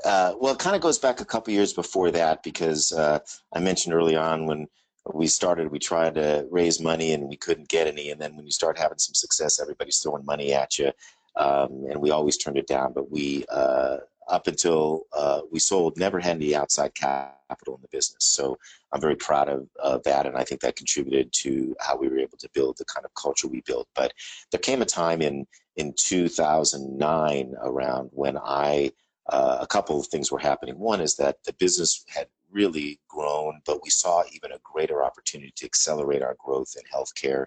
[0.06, 3.20] uh, well, it kind of goes back a couple years before that because uh,
[3.54, 4.68] I mentioned early on when
[5.14, 8.12] we started, we tried to raise money and we couldn't get any.
[8.12, 10.92] And then when you start having some success, everybody's throwing money at you
[11.40, 12.94] um, and we always turned it down.
[12.94, 13.98] But we, uh,
[14.28, 18.26] up until uh, we sold, never had any outside capital in the business.
[18.26, 18.58] So
[18.92, 22.20] I'm very proud of, of that, and I think that contributed to how we were
[22.20, 23.88] able to build the kind of culture we built.
[23.96, 24.14] But
[24.52, 25.48] there came a time in
[25.78, 28.92] in 2009 around when I
[29.30, 30.78] uh, a couple of things were happening.
[30.78, 35.54] One is that the business had really grown, but we saw even a greater opportunity
[35.56, 37.46] to accelerate our growth in healthcare.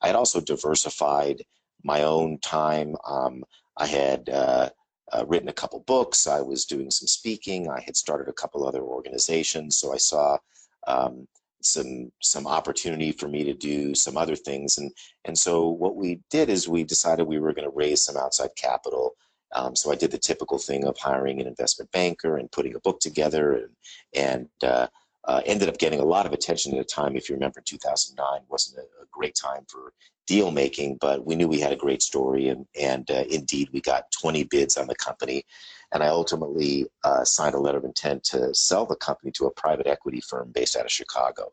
[0.00, 1.42] I had also diversified
[1.84, 2.96] my own time.
[3.06, 3.44] Um,
[3.76, 4.70] I had uh,
[5.12, 6.26] uh, written a couple books.
[6.26, 7.68] I was doing some speaking.
[7.68, 9.76] I had started a couple other organizations.
[9.76, 10.38] So I saw
[10.86, 11.28] um,
[11.62, 14.78] some some opportunity for me to do some other things.
[14.78, 14.90] And
[15.24, 18.50] and so what we did is we decided we were going to raise some outside
[18.56, 19.14] capital.
[19.54, 22.80] Um, so I did the typical thing of hiring an investment banker and putting a
[22.80, 23.68] book together, and
[24.14, 24.86] and uh,
[25.26, 27.16] uh, ended up getting a lot of attention at a time.
[27.16, 29.92] If you remember, 2009 wasn't a, a great time for
[30.26, 33.80] deal making, but we knew we had a great story, and and uh, indeed we
[33.80, 35.44] got 20 bids on the company,
[35.92, 39.50] and I ultimately uh, signed a letter of intent to sell the company to a
[39.52, 41.52] private equity firm based out of Chicago.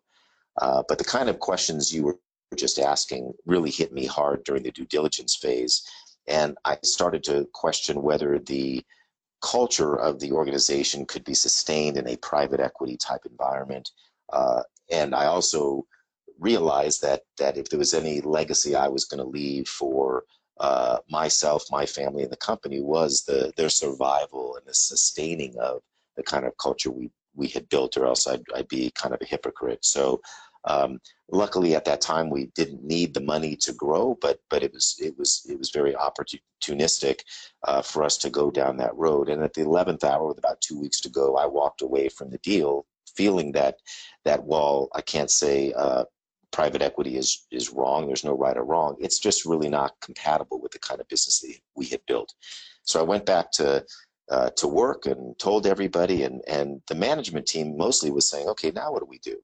[0.62, 2.20] Uh, but the kind of questions you were
[2.58, 5.84] just asking really hit me hard during the due diligence phase,
[6.28, 8.84] and I started to question whether the
[9.42, 13.90] culture of the organization could be sustained in a private equity type environment.
[14.32, 15.86] Uh, and I also
[16.42, 20.24] realized that that if there was any legacy I was going to leave for
[20.60, 25.82] uh, myself, my family, and the company was the their survival and the sustaining of
[26.18, 29.22] the kind of culture we we had built, or else I'd, I'd be kind of
[29.22, 29.86] a hypocrite.
[29.86, 30.22] So,
[30.66, 31.00] um,
[31.32, 34.96] luckily at that time we didn't need the money to grow, but but it was
[35.00, 37.20] it was it was very opportunistic
[37.68, 39.30] uh, for us to go down that road.
[39.30, 42.30] And at the eleventh hour, with about two weeks to go, I walked away from
[42.32, 43.76] the deal, feeling that
[44.26, 46.06] that while I can't say uh,
[46.52, 48.08] private equity is is wrong.
[48.08, 48.96] There's no right or wrong.
[49.00, 52.34] It's just really not compatible with the kind of business that we had built.
[52.84, 53.86] So I went back to
[54.30, 58.72] uh, to work and told everybody, and and the management team mostly was saying, okay,
[58.72, 59.38] now what do we do?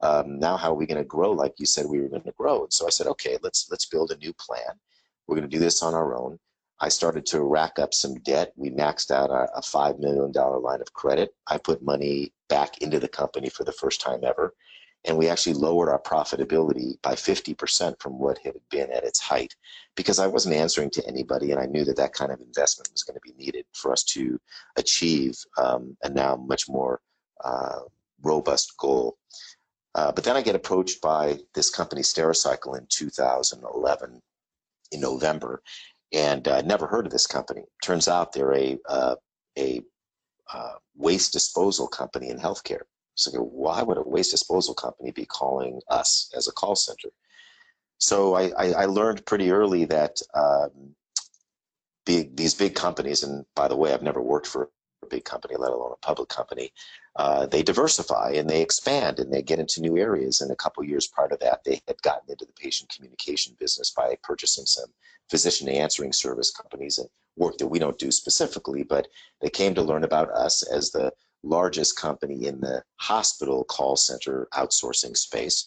[0.00, 1.32] Um, now how are we going to grow?
[1.32, 2.62] Like you said, we were going to grow.
[2.64, 4.78] And so I said, okay, let's let's build a new plan.
[5.26, 6.38] We're going to do this on our own.
[6.80, 8.52] I started to rack up some debt.
[8.56, 11.34] We maxed out a, a $5 million line of credit.
[11.48, 14.54] I put money back into the company for the first time ever
[15.04, 19.54] and we actually lowered our profitability by 50% from what had been at its height
[19.96, 23.02] because I wasn't answering to anybody and I knew that that kind of investment was
[23.02, 24.38] going to be needed for us to
[24.76, 27.00] achieve um, a now much more
[27.44, 27.80] uh,
[28.22, 29.16] robust goal.
[29.94, 34.20] Uh, but then I get approached by this company Stericycle in 2011
[34.92, 35.62] in November
[36.12, 37.62] and I uh, never heard of this company.
[37.82, 39.16] Turns out they're a, uh,
[39.58, 39.82] a
[40.52, 42.82] uh, waste disposal company in healthcare.
[43.18, 47.08] So why would a waste disposal company be calling us as a call center?
[47.98, 50.94] So I, I, I learned pretty early that um,
[52.06, 54.70] big, these big companies, and by the way, I've never worked for
[55.02, 56.72] a big company, let alone a public company,
[57.16, 60.40] uh, they diversify and they expand and they get into new areas.
[60.40, 63.90] And a couple years prior to that, they had gotten into the patient communication business
[63.90, 64.92] by purchasing some
[65.28, 69.08] physician answering service companies and work that we don't do specifically, but
[69.40, 74.48] they came to learn about us as the largest company in the hospital call center
[74.54, 75.66] outsourcing space.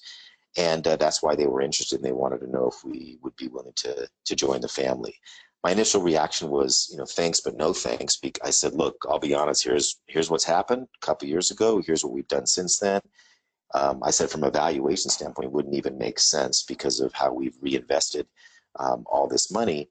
[0.58, 3.36] And uh, that's why they were interested and they wanted to know if we would
[3.38, 5.16] be willing to, to join the family.
[5.64, 8.20] My initial reaction was, you know, thanks, but no thanks.
[8.44, 11.82] I said, look, I'll be honest, here's, here's what's happened a couple years ago.
[11.86, 13.00] Here's what we've done since then.
[13.74, 17.32] Um, I said from a valuation standpoint, it wouldn't even make sense because of how
[17.32, 18.28] we've reinvested
[18.80, 19.90] um, all this money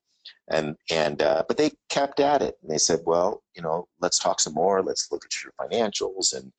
[0.49, 2.57] and and uh, but they kept at it.
[2.63, 4.83] And they said well you know let's talk some more.
[4.83, 6.35] Let's look at your financials.
[6.37, 6.53] And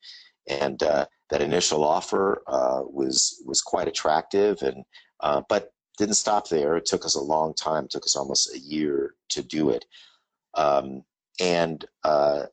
[0.48, 4.62] and uh, that initial offer uh, was was quite attractive.
[4.62, 4.84] And
[5.20, 6.76] uh, but didn't stop there.
[6.76, 7.84] It took us a long time.
[7.84, 9.84] It took us almost a year to do it.
[10.54, 11.04] Um,
[11.40, 12.44] and uh,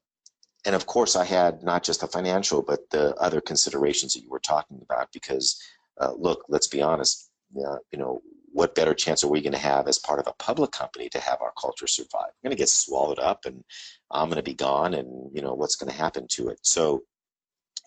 [0.65, 4.29] and of course I had not just the financial but the other considerations that you
[4.29, 5.62] were talking about because
[5.99, 8.21] uh, look let's be honest you know
[8.60, 11.19] what better chance are we going to have as part of a public company to
[11.22, 12.28] have our culture survive?
[12.43, 13.63] We're going to get swallowed up, and
[14.12, 16.60] I'm going to be gone, and you know what's going to happen to it.
[16.63, 17.04] So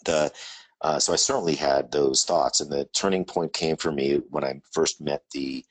[0.07, 0.33] the
[0.81, 4.45] uh, so I certainly had those thoughts, and the turning point came for me when
[4.45, 5.63] I first met the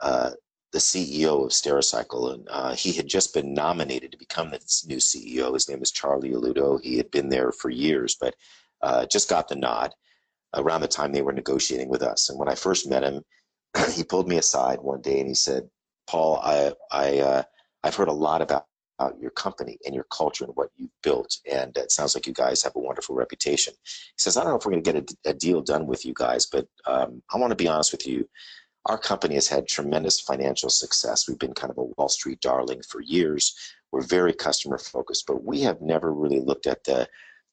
[0.00, 0.30] uh,
[0.72, 4.98] the CEO of Stericycle, and uh, he had just been nominated to become the new
[4.98, 5.52] CEO.
[5.52, 6.80] His name is Charlie Alutto.
[6.80, 8.36] He had been there for years, but
[8.82, 9.92] uh, just got the nod
[10.54, 12.30] around the time they were negotiating with us.
[12.30, 13.24] And when I first met him,
[13.92, 15.68] he pulled me aside one day and he said,
[16.06, 17.42] "Paul, I I uh,
[17.82, 18.66] I've heard a lot about."
[18.98, 21.38] about your company and your culture and what you've built.
[21.50, 23.74] And it sounds like you guys have a wonderful reputation.
[23.82, 26.04] He says, I don't know if we're going to get a, a, deal done with
[26.04, 28.28] you guys, but um, I want to be honest with you.
[28.86, 31.26] Our company has had tremendous financial success.
[31.26, 33.56] We've been kind of a Wall Street darling for years.
[33.92, 37.08] We're very customer focused, but we have never really looked at the,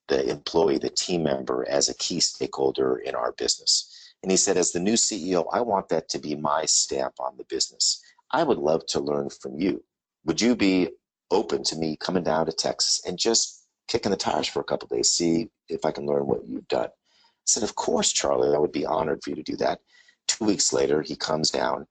[0.09, 4.00] the employee, the team member as a key stakeholder in our business.
[4.23, 7.37] And he said, as the new CEO, I want that to be my stamp on
[7.37, 8.01] the business.
[8.31, 9.83] I would love to learn from you.
[10.25, 10.89] Would you be
[11.31, 14.87] open to me coming down to Texas and just kicking the tires for a couple
[14.87, 16.85] days, see if I can learn what you've done.
[16.87, 19.79] I said, Of course, Charlie, I would be honored for you to do that.
[20.27, 21.87] Two weeks later, he comes down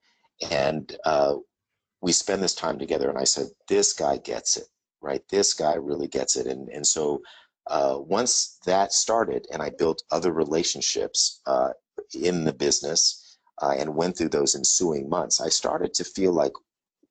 [0.49, 1.35] and uh,
[2.01, 3.09] we spend this time together.
[3.09, 4.67] And I said, This guy gets it,
[5.01, 5.21] right?
[5.29, 6.47] This guy really gets it.
[6.47, 7.21] And, and so
[7.67, 11.69] uh, once that started and I built other relationships uh,
[12.15, 16.53] in the business uh, and went through those ensuing months, I started to feel like,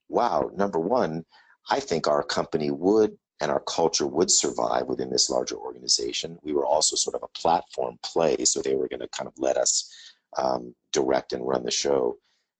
[0.09, 1.25] wow, number one,
[1.71, 6.39] I think our company would and our culture would survive within this larger organization.
[6.43, 9.35] We were also sort of a platform play, so they were going to kind of
[9.39, 9.91] let us
[10.37, 12.19] um, direct and run the show.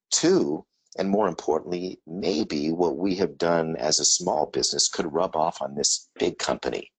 [0.09, 0.65] Two,
[0.97, 5.61] and more importantly, maybe what we have done as a small business could rub off
[5.61, 6.91] on this big company.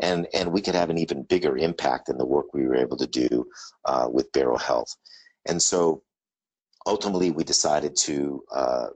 [0.00, 2.96] And, and we could have an even bigger impact than the work we were able
[2.98, 3.46] to do
[3.84, 4.94] uh, with Beryl Health.
[5.46, 6.02] And so
[6.86, 8.86] ultimately, we decided to uh,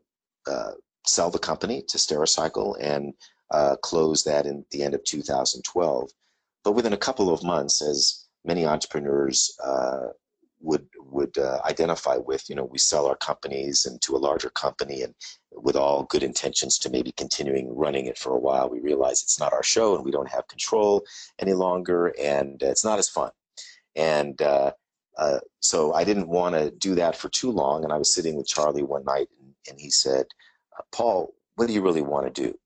[0.46, 0.72] uh,
[1.06, 3.14] sell the company to Stericycle and
[3.50, 6.10] uh, close that in the end of 2012.
[6.64, 10.08] But within a couple of months, as many entrepreneurs uh,
[10.62, 14.50] would would uh, identify with, you know, we sell our companies and to a larger
[14.50, 15.14] company, and
[15.50, 19.38] with all good intentions to maybe continuing running it for a while, we realize it's
[19.38, 21.04] not our show and we don't have control
[21.38, 23.30] any longer, and it's not as fun.
[23.96, 24.72] And uh,
[25.18, 27.84] uh, so I didn't want to do that for too long.
[27.84, 30.26] And I was sitting with Charlie one night, and, and he said,
[30.78, 32.58] uh, "Paul, what do you really want to do?"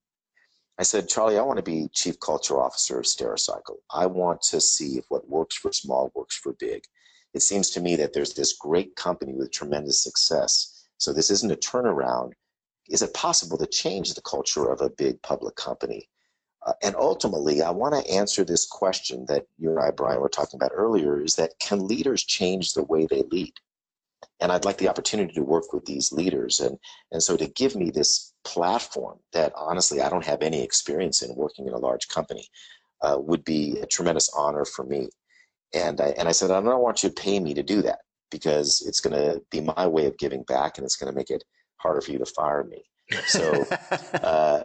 [0.79, 3.79] I said, Charlie, I want to be chief culture officer of Stericycle.
[3.91, 6.83] I want to see if what works for small works for big.
[7.35, 10.87] It seems to me that there's this great company with tremendous success.
[10.99, 12.33] So this isn't a turnaround.
[12.89, 16.09] Is it possible to change the culture of a big public company?
[16.65, 20.29] Uh, and ultimately, I want to answer this question that you and I, Brian, were
[20.29, 23.53] talking about earlier is that can leaders change the way they lead?
[24.41, 26.61] and I'd like the opportunity to work with these leaders.
[26.61, 26.79] And,
[27.13, 31.35] and so to give me this platform that honestly I don't have any experience in
[31.35, 32.49] working in a large company
[33.03, 35.09] uh, would be a tremendous honor for me.
[35.75, 38.01] And I, and I said, I don't want you to pay me to do that
[38.31, 41.31] because it's going to be my way of giving back and it's going to make
[41.31, 41.45] it
[41.77, 42.83] harder for you to fire me.
[43.27, 43.65] So,
[44.15, 44.63] uh,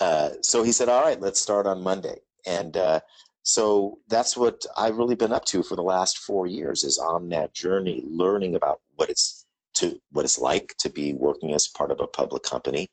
[0.00, 2.18] uh, so he said, all right, let's start on Monday.
[2.46, 3.00] And, uh,
[3.44, 7.28] so that's what I've really been up to for the last four years is on
[7.28, 9.44] that journey, learning about what it's
[9.74, 12.88] to what it's like to be working as part of a public company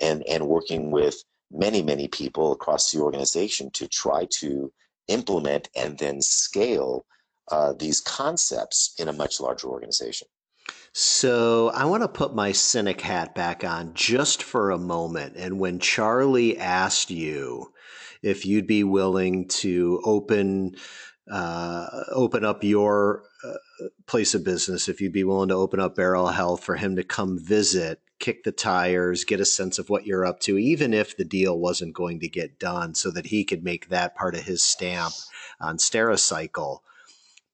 [0.00, 4.70] and, and working with many, many people across the organization to try to
[5.08, 7.06] implement and then scale
[7.50, 10.28] uh, these concepts in a much larger organization.
[10.92, 15.36] So I want to put my cynic hat back on just for a moment.
[15.36, 17.72] And when Charlie asked you
[18.22, 20.76] if you'd be willing to open
[21.30, 23.24] uh, open up your
[24.06, 27.04] place of business, if you'd be willing to open up Beryl Health for him to
[27.04, 31.16] come visit, kick the tires, get a sense of what you're up to, even if
[31.16, 34.42] the deal wasn't going to get done, so that he could make that part of
[34.42, 35.12] his stamp
[35.60, 36.80] on Stericycle.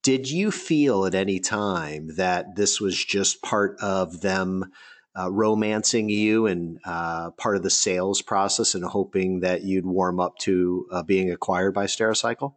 [0.03, 4.73] Did you feel at any time that this was just part of them?
[5.19, 10.21] uh, romancing you and uh, part of the sales process and hoping that you'd warm
[10.21, 12.55] up to uh, being acquired by Stericycle?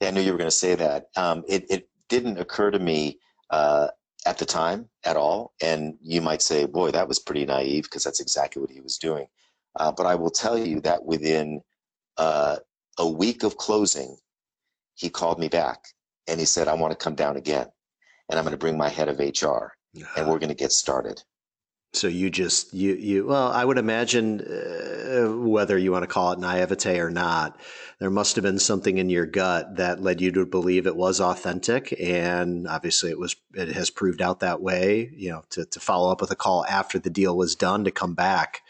[0.00, 1.08] Yeah, I knew you were going to say that.
[1.16, 3.18] Um, it, it, didn't occur to me
[3.50, 3.88] uh,
[4.26, 5.52] at the time at all.
[5.60, 8.98] And you might say, boy, that was pretty naive because that's exactly what he was
[8.98, 9.26] doing.
[9.76, 11.62] Uh, but I will tell you that within
[12.16, 12.56] uh,
[12.98, 14.16] a week of closing,
[14.94, 15.84] he called me back
[16.28, 17.66] and he said, I want to come down again
[18.28, 19.72] and I'm going to bring my head of HR
[20.16, 21.22] and we're going to get started.
[21.96, 26.32] So you just you you well, I would imagine uh, whether you want to call
[26.32, 27.58] it naivete or not,
[27.98, 31.20] there must have been something in your gut that led you to believe it was
[31.20, 33.36] authentic, and obviously it was.
[33.54, 35.10] It has proved out that way.
[35.14, 37.90] You know, to to follow up with a call after the deal was done to
[37.90, 38.62] come back.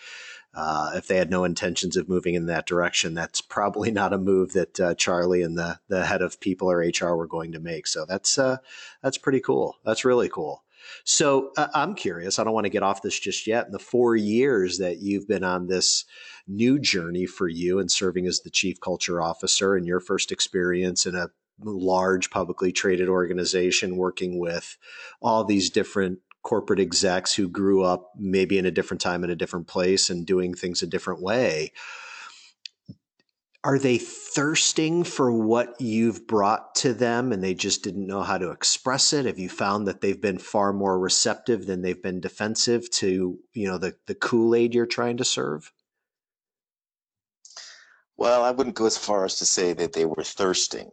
[0.55, 4.18] Uh, if they had no intentions of moving in that direction, that's probably not a
[4.18, 7.61] move that uh, Charlie and the the head of people or HR were going to
[7.61, 7.87] make.
[7.87, 8.59] So that's uh,
[9.03, 9.79] that's pretty cool.
[9.85, 10.64] That's really cool.
[11.05, 12.39] So uh, I'm curious.
[12.39, 13.66] I don't want to get off this just yet.
[13.66, 16.05] In the four years that you've been on this
[16.47, 21.07] new journey for you and serving as the chief culture officer, and your first experience
[21.07, 21.28] in a
[21.62, 24.76] large publicly traded organization working with
[25.22, 29.37] all these different corporate execs who grew up maybe in a different time in a
[29.37, 31.72] different place and doing things a different way
[33.65, 38.37] are they thirsting for what you've brought to them and they just didn't know how
[38.37, 39.25] to express it?
[39.25, 43.67] Have you found that they've been far more receptive than they've been defensive to you
[43.67, 45.73] know the, the kool-aid you're trying to serve?
[48.19, 50.91] Well i wouldn't go as far as to say that they were thirsting.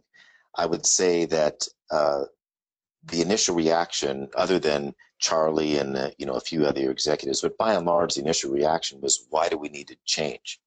[0.56, 2.24] I would say that uh,
[3.04, 7.56] the initial reaction other than charlie and uh, you know a few other executives but
[7.58, 10.60] by and large the initial reaction was why do we need to change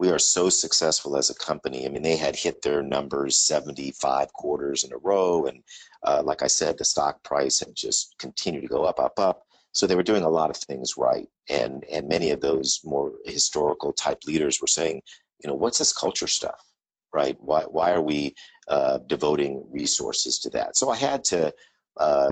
[0.00, 1.84] we are so successful as a company.
[1.84, 5.44] I mean, they had hit their numbers 75 quarters in a row.
[5.44, 5.62] And
[6.02, 9.42] uh, like I said, the stock price had just continued to go up, up, up.
[9.72, 11.28] So they were doing a lot of things right.
[11.50, 15.02] And, and many of those more historical type leaders were saying,
[15.44, 16.64] you know, what's this culture stuff,
[17.12, 17.36] right?
[17.38, 18.34] Why, why are we
[18.68, 20.78] uh, devoting resources to that?
[20.78, 21.52] So I had to
[21.98, 22.30] uh,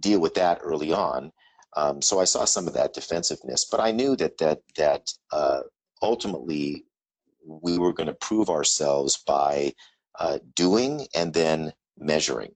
[0.00, 1.32] deal with that early on.
[1.76, 5.60] Um, so I saw some of that defensiveness, but I knew that that that uh,
[6.00, 6.84] ultimately
[7.46, 9.72] we were going to prove ourselves by
[10.18, 12.52] uh, doing and then measuring.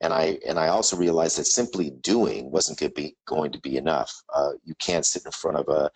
[0.00, 3.60] And I and I also realized that simply doing wasn't going to be going to
[3.60, 4.22] be enough.
[4.32, 5.90] Uh, you can't sit in front of a,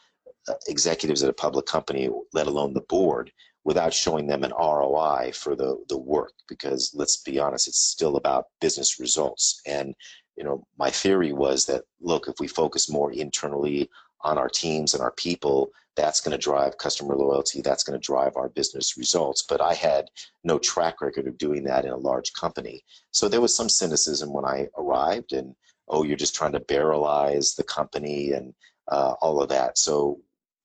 [0.48, 3.30] a executives at a public company, let alone the board,
[3.64, 6.32] without showing them an ROI for the the work.
[6.48, 9.60] Because let's be honest, it's still about business results.
[9.66, 9.94] And
[10.36, 13.88] you know, my theory was that look, if we focus more internally
[14.22, 17.61] on our teams and our people, that's going to drive customer loyalty.
[17.61, 19.43] That's going to drive our business results.
[19.43, 20.09] But I had
[20.43, 22.84] no track record of doing that in a large company.
[23.11, 25.55] So there was some cynicism when I arrived and,
[25.88, 28.55] oh, you're just trying to barrelize the company and
[28.88, 29.76] uh, all of that.
[29.76, 30.20] So,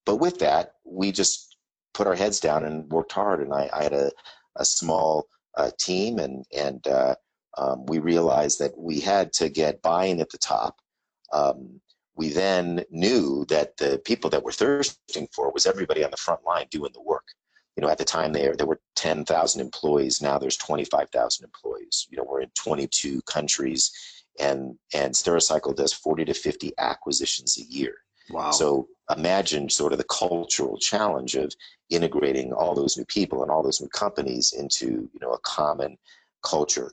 [0.06, 1.58] but with that, we just
[1.94, 3.42] put our heads down and worked hard.
[3.42, 4.12] And I, I had a,
[4.56, 7.16] a small uh, team and, and uh,
[7.58, 10.80] um, we realized that we had to get buy-in at the top.
[11.34, 11.82] Um,
[12.18, 16.44] we then knew that the people that we're thirsting for was everybody on the front
[16.44, 17.26] line doing the work.
[17.76, 20.22] You know, at the time there there were 10,000 employees.
[20.22, 22.08] Now there's 25,000 employees.
[22.10, 23.92] You know, we're in 22 countries,
[24.40, 27.94] and and Stericycle does 40 to 50 acquisitions a year.
[28.32, 28.52] Wow.
[28.52, 31.54] So imagine sort of the cultural challenge of
[31.90, 35.98] integrating all those new people and all those new companies into you know a common
[36.44, 36.92] culture.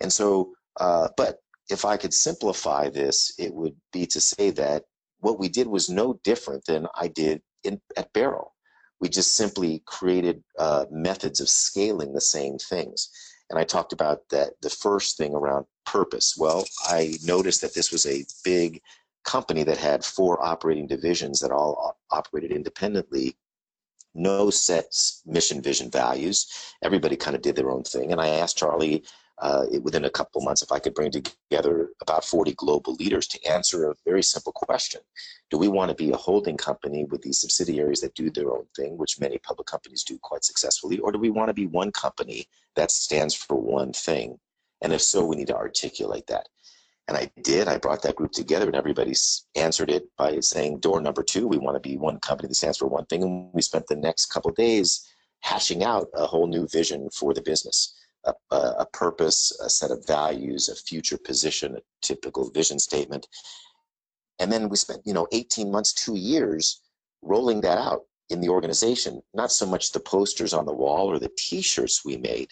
[0.00, 4.84] And so, uh, but if I could simplify this, it would be to say that
[5.20, 8.54] what we did was no different than I did in, at Beryl.
[9.00, 13.10] We just simply created uh, methods of scaling the same things.
[13.50, 16.34] And I talked about that the first thing around purpose.
[16.36, 18.80] Well, I noticed that this was a big
[19.24, 23.36] company that had four operating divisions that all operated independently.
[24.14, 24.86] No set
[25.26, 26.46] mission, vision, values.
[26.82, 28.12] Everybody kind of did their own thing.
[28.12, 29.04] And I asked Charlie,
[29.38, 33.44] uh, within a couple months if I could bring together about 40 global leaders to
[33.46, 35.02] answer a very simple question.
[35.50, 38.66] Do we want to be a holding company with these subsidiaries that do their own
[38.74, 41.92] thing, which many public companies do quite successfully, or do we want to be one
[41.92, 44.38] company that stands for one thing?
[44.82, 46.48] And if so, we need to articulate that.
[47.08, 47.68] And I did.
[47.68, 49.14] I brought that group together, and everybody
[49.54, 52.78] answered it by saying, door number two, we want to be one company that stands
[52.78, 53.22] for one thing.
[53.22, 55.06] And we spent the next couple days
[55.40, 57.94] hashing out a whole new vision for the business
[58.26, 63.26] a, a, purpose, a set of values, a future position, a typical vision statement.
[64.38, 66.82] And then we spent, you know, 18 months, two years
[67.22, 69.22] rolling that out in the organization.
[69.34, 72.48] Not so much the posters on the wall or the t-shirts we made,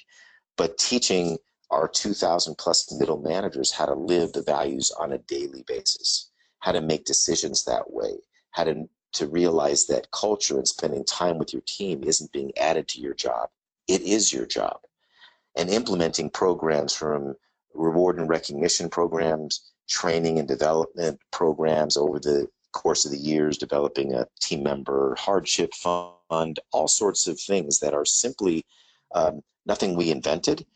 [0.57, 1.39] but teaching
[1.71, 6.73] our 2000 plus middle managers how to live the values on a daily basis, how
[6.73, 8.13] to make decisions that way,
[8.53, 12.87] how to, to realize that culture and spending time with your team isn't being added
[12.89, 13.49] to your job.
[13.89, 14.79] It is your job
[15.57, 17.35] and implementing programs from
[17.75, 24.15] reward and recognition programs, training and development programs over the course of the years, developing
[24.15, 28.65] a team member hardship fund, all sorts of things that are simply
[29.15, 30.67] um, nothing we invented,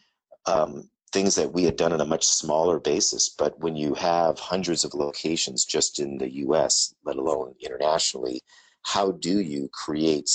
[0.47, 3.29] um, things that we had done on a much smaller basis.
[3.29, 8.41] But when you have hundreds of locations just in the US, let alone internationally,
[8.83, 10.31] how do you create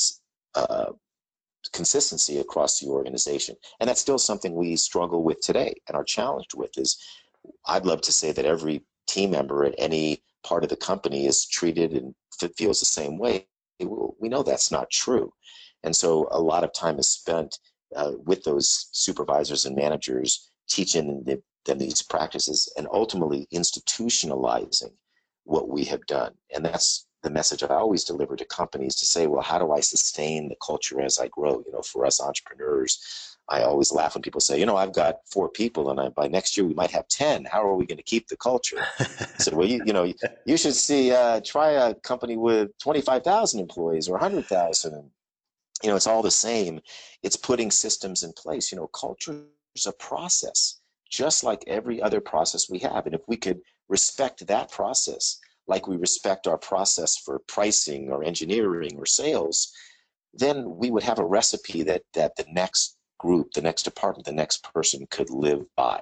[0.55, 0.91] uh,
[1.73, 3.55] consistency across the organization.
[3.79, 6.97] And that's still something we struggle with today and are challenged with is
[7.65, 11.45] I'd love to say that every team member at any part of the company is
[11.45, 12.15] treated and
[12.57, 13.47] feels the same way.
[13.79, 15.33] We know that's not true.
[15.83, 17.59] And so a lot of time is spent
[17.95, 21.23] uh, with those supervisors and managers teaching
[21.65, 24.91] them these practices and ultimately institutionalizing
[25.43, 26.33] what we have done.
[26.53, 29.79] And that's the message I always deliver to companies to say, well, how do I
[29.79, 31.63] sustain the culture as I grow?
[31.65, 35.19] You know, for us entrepreneurs, I always laugh when people say, you know, I've got
[35.25, 37.45] four people and I, by next year we might have 10.
[37.45, 38.77] How are we going to keep the culture?
[38.99, 39.05] I
[39.37, 40.11] said, well, you, you know,
[40.45, 45.11] you should see, uh, try a company with 25,000 employees or 100,000.
[45.81, 46.79] You know, it's all the same.
[47.21, 48.71] It's putting systems in place.
[48.71, 49.43] You know, culture
[49.75, 53.05] is a process, just like every other process we have.
[53.05, 58.23] And if we could respect that process, like we respect our process for pricing or
[58.23, 59.71] engineering or sales,
[60.33, 64.33] then we would have a recipe that that the next group, the next department, the
[64.33, 66.01] next person could live by.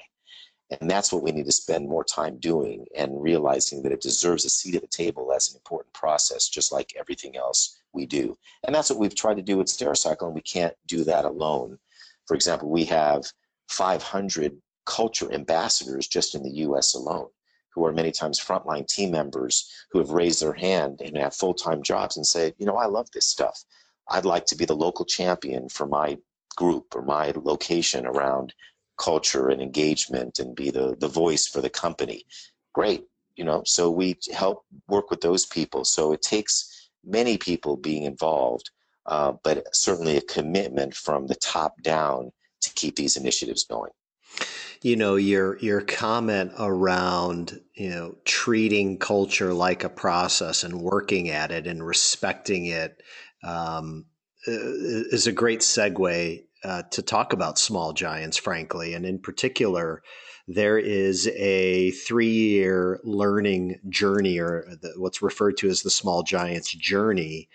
[0.79, 4.45] And that's what we need to spend more time doing and realizing that it deserves
[4.45, 8.37] a seat at the table as an important process, just like everything else we do.
[8.63, 11.77] And that's what we've tried to do with Stericycle, and we can't do that alone.
[12.25, 13.25] For example, we have
[13.67, 17.27] 500 culture ambassadors just in the US alone,
[17.73, 21.53] who are many times frontline team members who have raised their hand and have full
[21.53, 23.63] time jobs and say, you know, I love this stuff.
[24.09, 26.17] I'd like to be the local champion for my
[26.55, 28.53] group or my location around
[28.97, 32.25] culture and engagement and be the, the voice for the company.
[32.73, 33.05] Great.
[33.35, 35.85] You know, so we help work with those people.
[35.85, 38.69] So it takes many people being involved,
[39.05, 43.91] uh, but certainly a commitment from the top down to keep these initiatives going
[44.81, 51.29] you know your your comment around you know treating culture like a process and working
[51.29, 53.01] at it and respecting it
[53.43, 54.05] um,
[54.45, 60.03] is a great segue uh, to talk about small giants, frankly, and in particular.
[60.47, 66.23] There is a three year learning journey, or the, what's referred to as the Small
[66.23, 67.47] Giants journey,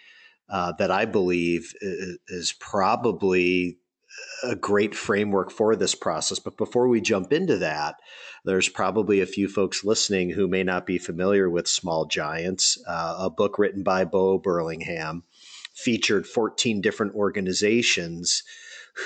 [0.48, 3.78] uh, that I believe is, is probably
[4.42, 6.38] a great framework for this process.
[6.38, 7.96] But before we jump into that,
[8.44, 13.16] there's probably a few folks listening who may not be familiar with Small Giants, uh,
[13.18, 15.24] a book written by Bo Burlingham,
[15.74, 18.42] featured 14 different organizations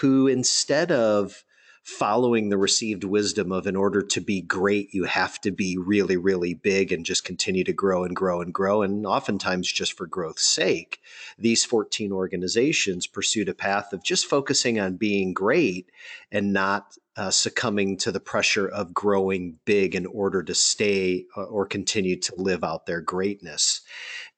[0.01, 1.45] who, instead of
[1.83, 6.17] following the received wisdom of in order to be great, you have to be really,
[6.17, 8.83] really big and just continue to grow and grow and grow.
[8.83, 11.01] And oftentimes, just for growth's sake,
[11.39, 15.91] these 14 organizations pursued a path of just focusing on being great
[16.31, 21.43] and not uh, succumbing to the pressure of growing big in order to stay uh,
[21.43, 23.81] or continue to live out their greatness.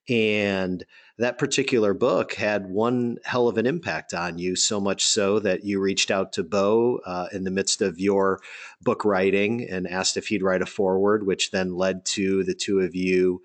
[0.09, 0.83] And
[1.17, 5.63] that particular book had one hell of an impact on you, so much so that
[5.63, 8.39] you reached out to Bo uh, in the midst of your
[8.81, 12.79] book writing and asked if he'd write a foreword, which then led to the two
[12.79, 13.41] of you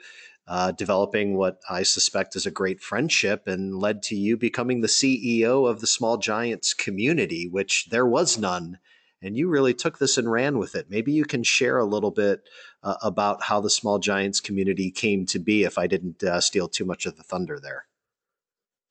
[0.48, 4.88] uh, developing what I suspect is a great friendship and led to you becoming the
[4.88, 8.78] CEO of the Small Giants community, which there was none
[9.22, 10.86] and you really took this and ran with it.
[10.88, 12.42] Maybe you can share a little bit
[12.82, 15.64] uh, about how the Small Giants community came to be.
[15.64, 17.86] If I didn't uh, steal too much of the thunder there.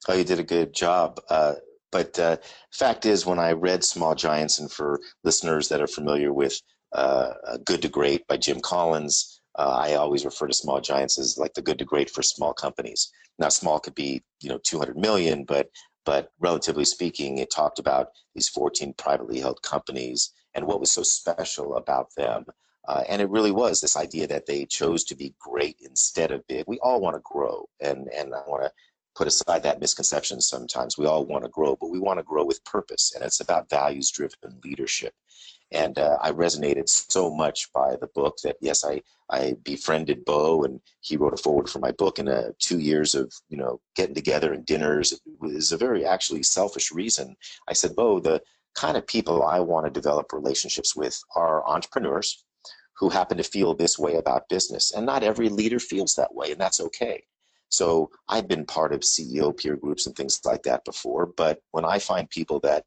[0.07, 1.19] Oh, you did a good job.
[1.29, 1.55] Uh,
[1.91, 2.37] but uh,
[2.71, 6.61] fact is, when I read Small Giants, and for listeners that are familiar with
[6.93, 7.33] uh,
[7.65, 11.53] Good to Great by Jim Collins, uh, I always refer to Small Giants as like
[11.53, 13.11] the Good to Great for small companies.
[13.39, 15.69] Now, small could be you know 200 million, but
[16.07, 21.03] but relatively speaking, it talked about these 14 privately held companies and what was so
[21.03, 22.45] special about them.
[22.87, 26.47] Uh, and it really was this idea that they chose to be great instead of
[26.47, 26.63] big.
[26.65, 28.71] We all want to grow, and and I want to
[29.17, 30.39] put aside that misconception.
[30.39, 33.41] Sometimes we all want to grow, but we want to grow with purpose, and it's
[33.41, 35.13] about values-driven leadership.
[35.71, 40.63] And uh, I resonated so much by the book that yes, I I befriended Bo,
[40.63, 42.19] and he wrote a foreword for my book.
[42.19, 46.43] And uh, two years of you know getting together and dinners was a very actually
[46.43, 47.35] selfish reason.
[47.67, 48.41] I said, Bo, the
[48.75, 52.45] kind of people I want to develop relationships with are entrepreneurs
[52.97, 56.51] who happen to feel this way about business, and not every leader feels that way,
[56.51, 57.23] and that's okay.
[57.69, 61.85] So I've been part of CEO peer groups and things like that before, but when
[61.85, 62.85] I find people that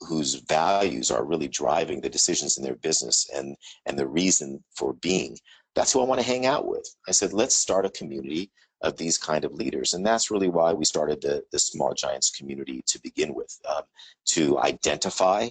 [0.00, 4.94] whose values are really driving the decisions in their business and and the reason for
[4.94, 5.36] being
[5.74, 6.88] that's who i want to hang out with.
[7.08, 8.50] I said let's start a community
[8.82, 9.92] of these kind of leaders.
[9.92, 13.82] And that's really why we started the, the small giants community to begin with um,
[14.26, 15.48] to identify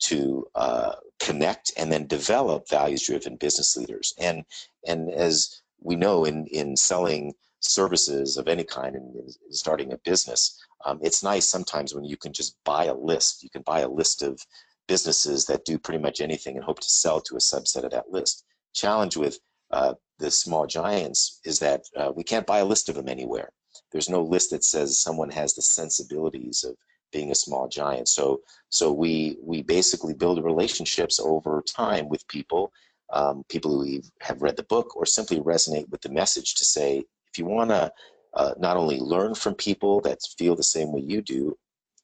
[0.00, 4.14] to uh, connect and then develop values driven business leaders.
[4.18, 4.44] And
[4.86, 7.34] and as we know in in selling
[7.64, 12.32] services of any kind and starting a business um, it's nice sometimes when you can
[12.32, 13.42] just buy a list.
[13.42, 14.44] You can buy a list of
[14.88, 18.10] businesses that do pretty much anything and hope to sell to a subset of that
[18.10, 18.44] list.
[18.74, 19.38] Challenge with
[19.70, 23.50] uh, the small giants is that uh, we can't buy a list of them anywhere.
[23.90, 26.76] There's no list that says someone has the sensibilities of
[27.12, 28.08] being a small giant.
[28.08, 28.40] So
[28.70, 32.72] so we we basically build relationships over time with people,
[33.12, 37.04] um, people who have read the book or simply resonate with the message to say,
[37.32, 37.92] if you want to
[38.34, 41.56] uh, not only learn from people that feel the same way you do,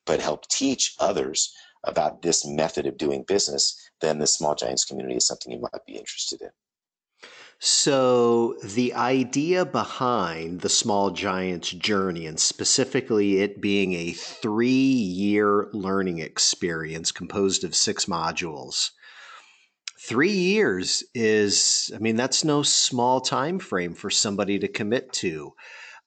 [0.07, 1.53] but help teach others
[1.85, 5.85] about this method of doing business, then the Small Giants community is something you might
[5.87, 6.51] be interested in.
[7.61, 15.69] So, the idea behind the Small Giants journey, and specifically it being a three year
[15.73, 18.91] learning experience composed of six modules,
[19.99, 25.55] three years is, I mean, that's no small time frame for somebody to commit to.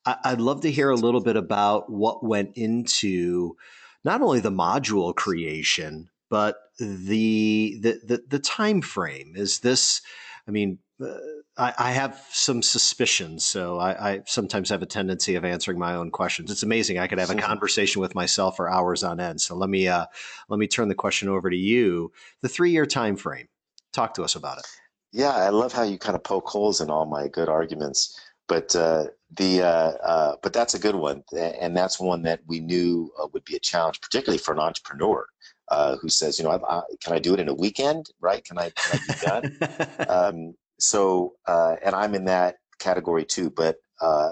[0.05, 3.55] I'd love to hear a little bit about what went into
[4.03, 10.01] not only the module creation, but the the the, the time frame is this.
[10.47, 11.17] I mean, uh,
[11.55, 15.93] I, I, have some suspicions, so I, I, sometimes have a tendency of answering my
[15.93, 16.49] own questions.
[16.49, 16.97] It's amazing.
[16.97, 19.39] I could have a conversation with myself for hours on end.
[19.39, 20.07] So let me uh,
[20.49, 22.11] let me turn the question over to you.
[22.41, 23.47] The three year time frame.
[23.93, 24.67] Talk to us about it.
[25.11, 28.17] Yeah, I love how you kind of poke holes in all my good arguments.
[28.47, 29.05] But uh,
[29.37, 33.27] the uh, uh, but that's a good one, and that's one that we knew uh,
[33.33, 35.25] would be a challenge, particularly for an entrepreneur
[35.69, 38.07] uh, who says, you know, I, I, can I do it in a weekend?
[38.19, 38.43] Right?
[38.43, 40.07] Can I, can I be done?
[40.09, 43.49] um, so, uh, and I'm in that category too.
[43.49, 43.77] But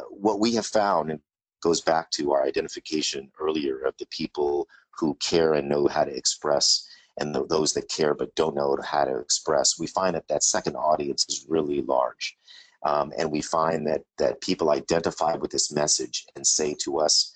[0.09, 1.21] what we have found, and
[1.61, 6.15] goes back to our identification earlier of the people who care and know how to
[6.15, 6.87] express
[7.19, 10.75] and those that care but don't know how to express, we find that that second
[10.75, 12.35] audience is really large.
[12.85, 17.33] Um, and we find that that people identify with this message and say to us,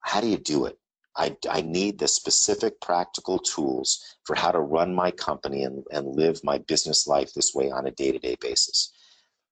[0.00, 0.78] "How do you do it?
[1.16, 6.06] I, I need the specific practical tools for how to run my company and, and
[6.06, 8.92] live my business life this way on a day-to-day basis."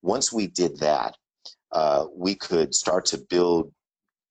[0.03, 1.17] Once we did that,
[1.71, 3.73] uh, we could start to build,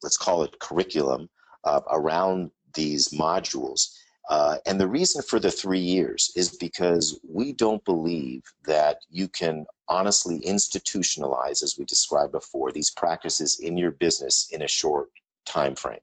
[0.04, 1.30] let's call it curriculum,
[1.64, 3.96] uh, around these modules
[4.30, 9.28] uh, and the reason for the three years is because we don't believe that you
[9.28, 15.10] can honestly institutionalize, as we described before, these practices in your business in a short
[15.46, 16.00] time frame.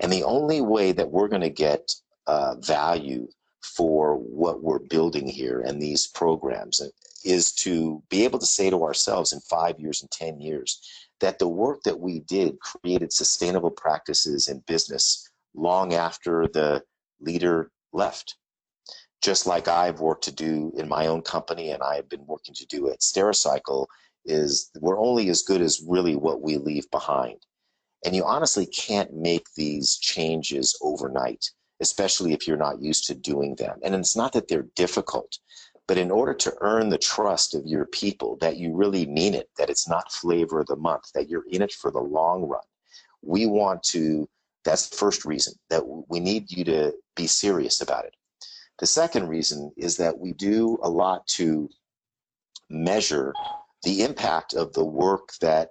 [0.00, 1.92] And the only way that we're going to get
[2.26, 3.28] uh, value
[3.62, 6.80] for what we're building here and these programs
[7.24, 10.80] is to be able to say to ourselves in five years and 10 years
[11.20, 16.82] that the work that we did created sustainable practices in business long after the
[17.20, 18.36] leader left.
[19.22, 22.66] Just like I've worked to do in my own company and I've been working to
[22.66, 23.86] do at Stericycle
[24.24, 27.44] is we're only as good as really what we leave behind.
[28.04, 31.44] And you honestly can't make these changes overnight,
[31.80, 33.78] especially if you're not used to doing them.
[33.82, 35.38] And it's not that they're difficult,
[35.86, 39.50] but in order to earn the trust of your people that you really mean it,
[39.58, 42.62] that it's not flavor of the month, that you're in it for the long run,
[43.22, 44.28] we want to
[44.64, 48.14] that's the first reason that we need you to be serious about it.
[48.78, 51.68] The second reason is that we do a lot to
[52.68, 53.34] measure
[53.82, 55.70] the impact of the work that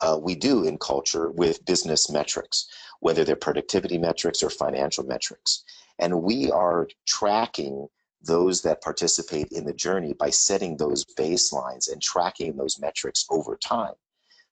[0.00, 2.68] uh, we do in culture with business metrics,
[3.00, 5.64] whether they're productivity metrics or financial metrics.
[5.98, 7.88] And we are tracking
[8.22, 13.56] those that participate in the journey by setting those baselines and tracking those metrics over
[13.56, 13.94] time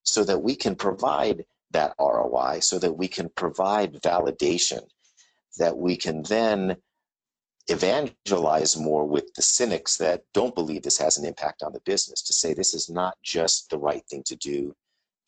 [0.04, 1.44] so that we can provide
[1.74, 4.80] that ROI so that we can provide validation
[5.58, 6.76] that we can then
[7.68, 12.22] evangelize more with the cynics that don't believe this has an impact on the business
[12.22, 14.74] to say this is not just the right thing to do,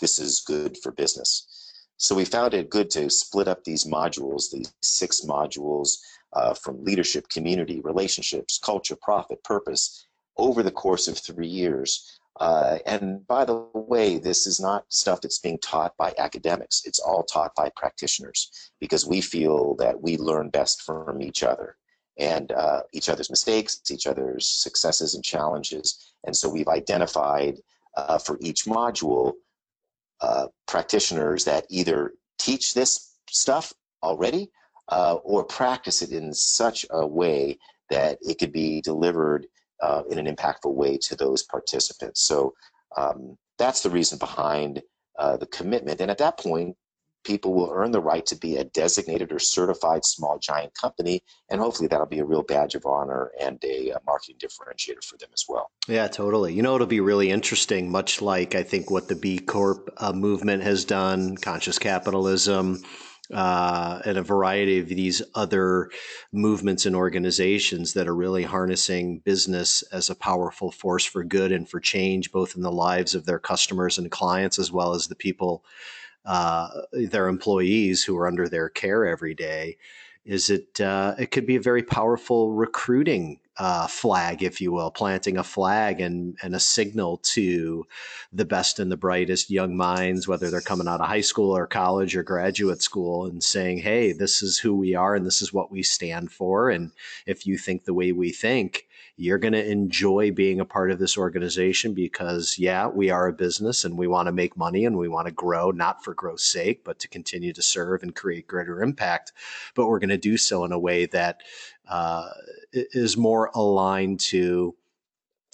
[0.01, 1.73] this is good for business.
[1.97, 5.97] So we found it good to split up these modules, these six modules
[6.35, 12.79] uh, from leadership, community, relationships, culture, profit, purpose, over the course of three years uh,
[12.85, 16.83] and by the way, this is not stuff that's being taught by academics.
[16.85, 21.77] It's all taught by practitioners because we feel that we learn best from each other
[22.19, 26.13] and uh, each other's mistakes, each other's successes and challenges.
[26.25, 27.59] And so we've identified
[27.97, 29.33] uh, for each module
[30.21, 33.73] uh, practitioners that either teach this stuff
[34.03, 34.51] already
[34.89, 37.59] uh, or practice it in such a way
[37.91, 39.47] that it could be delivered
[39.81, 42.23] uh, in an impactful way to those participants.
[42.23, 42.55] So
[42.97, 44.83] um, that's the reason behind
[45.19, 46.01] uh, the commitment.
[46.01, 46.77] And at that point,
[47.25, 51.23] people will earn the right to be a designated or certified small giant company.
[51.51, 55.17] And hopefully that'll be a real badge of honor and a, a marketing differentiator for
[55.19, 55.71] them as well.
[55.89, 56.55] Yeah, totally.
[56.55, 60.13] You know, it'll be really interesting, much like I think what the B Corp uh,
[60.13, 62.83] movement has done, conscious capitalism
[63.33, 65.91] uh, and a variety of these other
[66.33, 71.69] movements and organizations that are really harnessing business as a powerful force for good and
[71.69, 75.17] for change, both in the lives of their customers and clients, as well as the
[75.17, 75.65] people,
[76.25, 79.77] uh, their employees who are under their care every day.
[80.25, 80.81] Is it?
[80.81, 85.45] Uh, it could be a very powerful recruiting uh, flag, if you will, planting a
[85.45, 87.87] flag and, and a signal to
[88.33, 91.67] the best and the brightest young minds, whether they're coming out of high school or
[91.67, 95.53] college or graduate school, and saying, hey, this is who we are and this is
[95.53, 96.69] what we stand for.
[96.69, 96.93] And
[97.27, 98.87] if you think the way we think,
[99.19, 103.33] you're going to enjoy being a part of this organization because, yeah, we are a
[103.33, 106.45] business and we want to make money and we want to grow, not for growth's
[106.45, 109.33] sake, but to continue to serve and create greater impact.
[109.75, 111.41] But we're going to do so in a way that
[111.89, 112.29] uh,
[112.73, 114.75] is more aligned to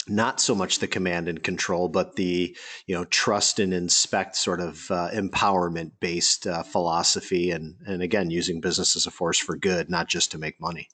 [0.07, 2.55] not so much the command and control, but the
[2.87, 8.29] you know trust and inspect sort of uh, empowerment based uh, philosophy, and and again
[8.29, 10.89] using business as a force for good, not just to make money.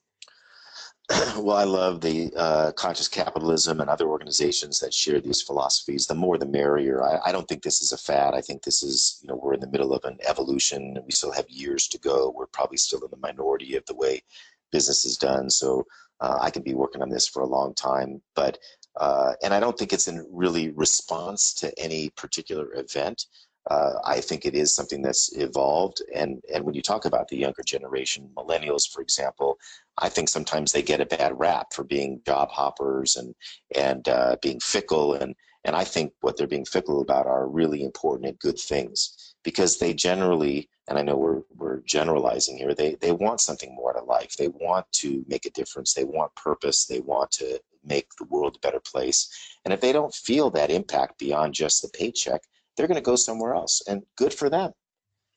[1.38, 6.06] well, I love the uh, conscious capitalism and other organizations that share these philosophies.
[6.06, 7.02] The more, the merrier.
[7.02, 8.34] I, I, don't think this is a fad.
[8.34, 11.10] I think this is, you know, we're in the middle of an evolution, and we
[11.10, 12.32] still have years to go.
[12.36, 14.22] We're probably still in the minority of the way
[14.70, 15.50] business is done.
[15.50, 15.86] So
[16.20, 18.22] uh, I can be working on this for a long time.
[18.34, 18.58] But
[18.96, 23.26] uh, and I don't think it's in really response to any particular event.
[23.70, 26.02] Uh, I think it is something that's evolved.
[26.14, 29.58] And, and when you talk about the younger generation, millennials, for example,
[29.98, 33.34] I think sometimes they get a bad rap for being job hoppers and,
[33.76, 35.14] and uh, being fickle.
[35.14, 39.29] And, and I think what they're being fickle about are really important and good things
[39.42, 43.92] because they generally, and I know we're, we're generalizing here, they, they want something more
[43.92, 44.36] to life.
[44.36, 45.94] They want to make a difference.
[45.94, 46.86] They want purpose.
[46.86, 49.56] They want to make the world a better place.
[49.64, 52.42] And if they don't feel that impact beyond just the paycheck,
[52.76, 53.82] they're going to go somewhere else.
[53.88, 54.72] And good for them.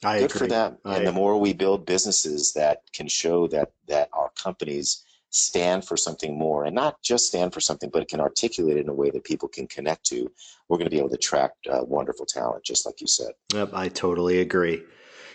[0.04, 0.40] I good agree.
[0.40, 0.78] for them.
[0.86, 5.04] I and the more we build businesses that can show that that our companies
[5.34, 8.82] stand for something more and not just stand for something, but it can articulate it
[8.82, 10.32] in a way that people can connect to,
[10.70, 13.32] we're going to be able to attract uh, wonderful talent, just like you said.
[13.54, 14.84] Yep, I totally agree.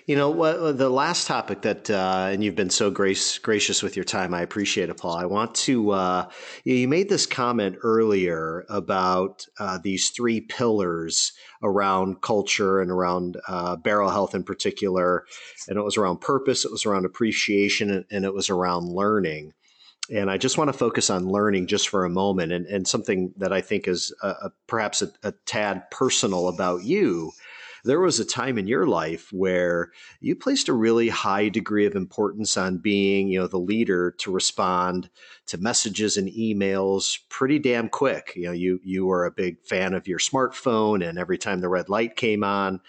[0.07, 3.95] You know, what, the last topic that, uh, and you've been so grace, gracious with
[3.95, 4.33] your time.
[4.33, 5.17] I appreciate it, Paul.
[5.17, 6.31] I want to, uh,
[6.65, 11.33] you made this comment earlier about uh, these three pillars
[11.63, 15.27] around culture and around uh, Beryl Health in particular.
[15.67, 19.53] And it was around purpose, it was around appreciation, and it was around learning.
[20.15, 23.33] And I just want to focus on learning just for a moment and, and something
[23.37, 27.33] that I think is a, a, perhaps a, a tad personal about you
[27.85, 31.95] there was a time in your life where you placed a really high degree of
[31.95, 35.09] importance on being, you know, the leader to respond
[35.47, 38.33] to messages and emails pretty damn quick.
[38.37, 41.69] You know, you you were a big fan of your smartphone, and every time the
[41.69, 42.81] red light came on,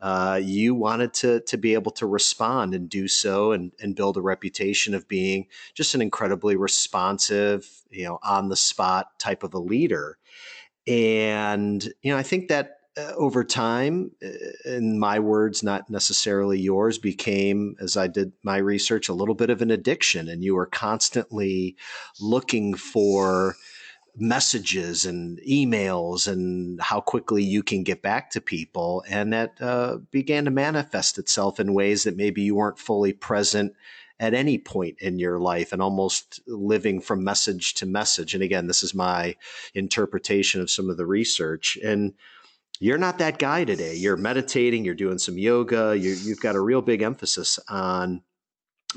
[0.00, 4.16] uh, you wanted to to be able to respond and do so and and build
[4.16, 9.54] a reputation of being just an incredibly responsive, you know, on the spot type of
[9.54, 10.18] a leader.
[10.86, 14.28] And you know, I think that uh, over time, uh,
[14.64, 19.50] in my words, not necessarily yours, became, as I did my research, a little bit
[19.50, 20.28] of an addiction.
[20.28, 21.76] And you were constantly
[22.20, 23.56] looking for
[24.18, 29.04] messages and emails and how quickly you can get back to people.
[29.08, 33.74] And that uh, began to manifest itself in ways that maybe you weren't fully present
[34.18, 38.32] at any point in your life and almost living from message to message.
[38.32, 39.36] And again, this is my
[39.74, 41.76] interpretation of some of the research.
[41.84, 42.14] And
[42.80, 43.94] you're not that guy today.
[43.94, 48.22] You're meditating, you're doing some yoga, you, have got a real big emphasis on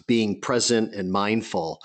[0.07, 1.81] being present and mindful.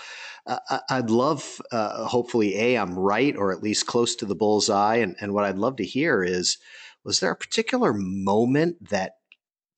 [0.47, 4.97] I'd love, uh, hopefully, A, I'm right or at least close to the bullseye.
[4.97, 6.59] And, and what I'd love to hear is
[7.05, 9.13] was there a particular moment that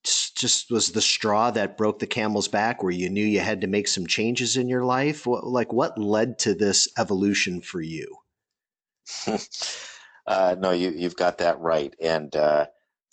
[0.02, 3.66] just was the straw that broke the camel's back where you knew you had to
[3.66, 5.26] make some changes in your life?
[5.26, 8.16] What, like, what led to this evolution for you?
[10.26, 11.94] Uh, no, you, you've got that right.
[12.02, 12.66] And uh,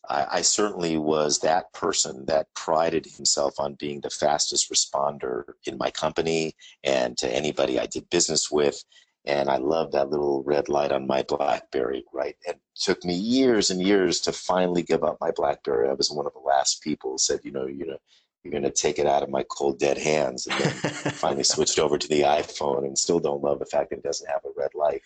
[0.10, 5.78] I, I, certainly was that person that prided himself on being the fastest responder in
[5.78, 8.84] my company and to anybody I did business with.
[9.26, 12.36] And I love that little red light on my BlackBerry, right?
[12.45, 15.89] It took me years and years to finally give up my BlackBerry.
[15.89, 17.97] I was one of the last people who said, you know, you know,
[18.43, 20.72] you're going to take it out of my cold dead hands and then
[21.14, 24.30] finally switched over to the iphone and still don't love the fact that it doesn't
[24.30, 25.01] have a red light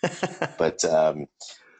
[0.58, 1.26] but um,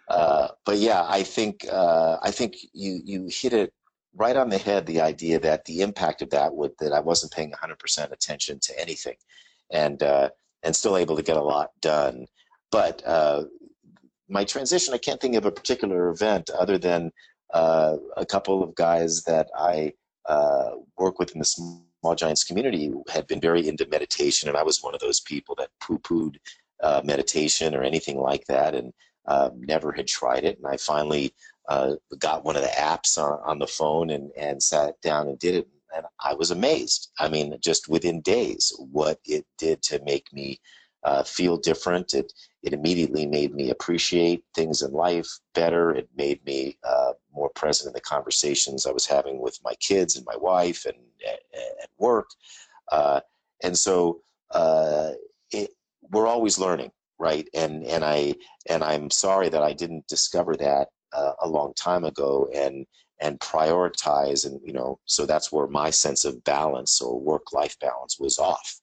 [0.09, 3.73] uh, but yeah, I think uh, I think you you hit it
[4.15, 4.87] right on the head.
[4.87, 8.81] The idea that the impact of that would that I wasn't paying 100% attention to
[8.81, 9.17] anything,
[9.71, 10.31] and uh,
[10.63, 12.27] and still able to get a lot done.
[12.71, 13.45] But uh,
[14.29, 17.13] my transition, I can't think of a particular event other than
[17.53, 19.93] uh, a couple of guys that I
[20.99, 24.83] work with in the small giants community had been very into meditation, and I was
[24.83, 26.37] one of those people that poo-pooed
[27.05, 28.93] meditation or anything like that, and
[29.29, 31.35] um, never had tried it, and I finally
[31.69, 35.39] uh, got one of the apps on, on the phone and, and sat down and
[35.39, 35.69] did it.
[35.95, 37.11] And I was amazed.
[37.19, 40.59] I mean, just within days, what it did to make me
[41.05, 42.15] uh, feel different.
[42.15, 45.93] It it immediately made me appreciate things in life better.
[45.93, 50.17] It made me uh, more present in the conversations I was having with my kids
[50.17, 51.41] and my wife and at,
[51.99, 52.29] work.
[52.91, 53.21] Uh,
[53.63, 54.21] and so
[54.53, 55.13] uh,
[55.51, 55.71] it,
[56.11, 57.49] we're always learning right?
[57.55, 58.35] And and i
[58.69, 62.87] and i'm sorry that i didn't discover that uh, a long time ago and
[63.21, 67.77] and prioritize and you know so that's where my sense of balance or work life
[67.81, 68.81] balance was off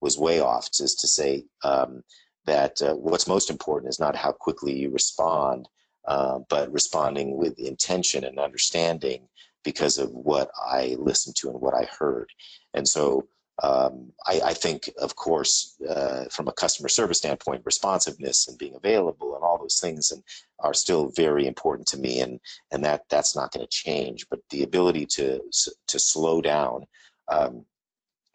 [0.00, 2.02] was way off just to say um,
[2.44, 5.68] that uh, what's most important is not how quickly you respond
[6.08, 9.28] uh, but responding with intention and understanding
[9.64, 12.28] because of what i listened to and what i heard.
[12.74, 13.26] And so
[13.62, 18.74] um, I, I, think, of course, uh, from a customer service standpoint, responsiveness and being
[18.74, 20.22] available and all those things and
[20.58, 22.40] are still very important to me, and
[22.72, 24.26] and that that's not going to change.
[24.28, 25.40] But the ability to
[25.86, 26.86] to slow down,
[27.28, 27.64] um,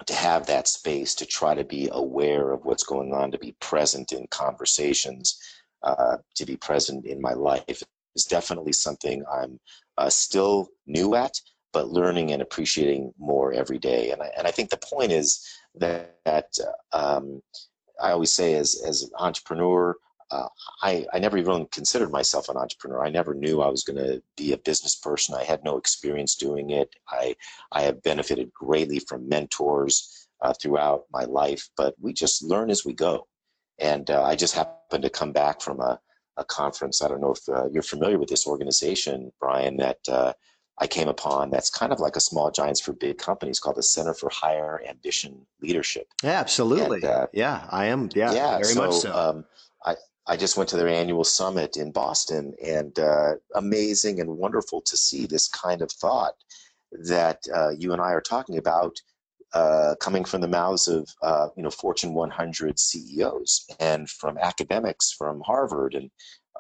[0.06, 3.56] to have that space to try to be aware of what's going on, to be
[3.60, 5.40] present in conversations,
[5.84, 7.84] uh, to be present in my life
[8.16, 9.60] is definitely something I'm
[9.98, 11.40] uh, still new at
[11.74, 14.11] but learning and appreciating more every day.
[14.11, 15.45] And I, and I think the point is
[15.76, 16.49] that, that
[16.93, 17.41] um,
[18.01, 19.95] I always say as, as an entrepreneur,
[20.30, 20.47] uh,
[20.82, 23.05] I, I never even considered myself an entrepreneur.
[23.05, 25.36] I never knew I was going to be a business person.
[25.36, 26.89] I had no experience doing it.
[27.09, 27.36] I,
[27.72, 32.86] I have benefited greatly from mentors uh, throughout my life, but we just learn as
[32.86, 33.28] we go.
[33.80, 35.99] And uh, I just happened to come back from a,
[36.36, 37.01] a conference.
[37.01, 40.34] I don't know if uh, you're familiar with this organization, Brian, that uh,
[40.80, 43.84] I came upon that's kind of like a small giants for big companies called the
[43.84, 46.08] Center for Higher Ambition Leadership.
[46.24, 46.98] Yeah, absolutely.
[46.98, 48.10] And, uh, yeah, I am.
[48.14, 49.14] Yeah, yeah very so, much so.
[49.14, 49.46] Um,
[49.86, 49.96] I,
[50.28, 54.98] I just went to their annual summit in Boston and uh, amazing and wonderful to
[54.98, 56.34] see this kind of thought
[56.92, 58.96] that uh, you and I are talking about
[59.54, 65.12] uh, coming from the mouths of uh, you know Fortune 100 CEOs and from academics
[65.12, 66.12] from Harvard and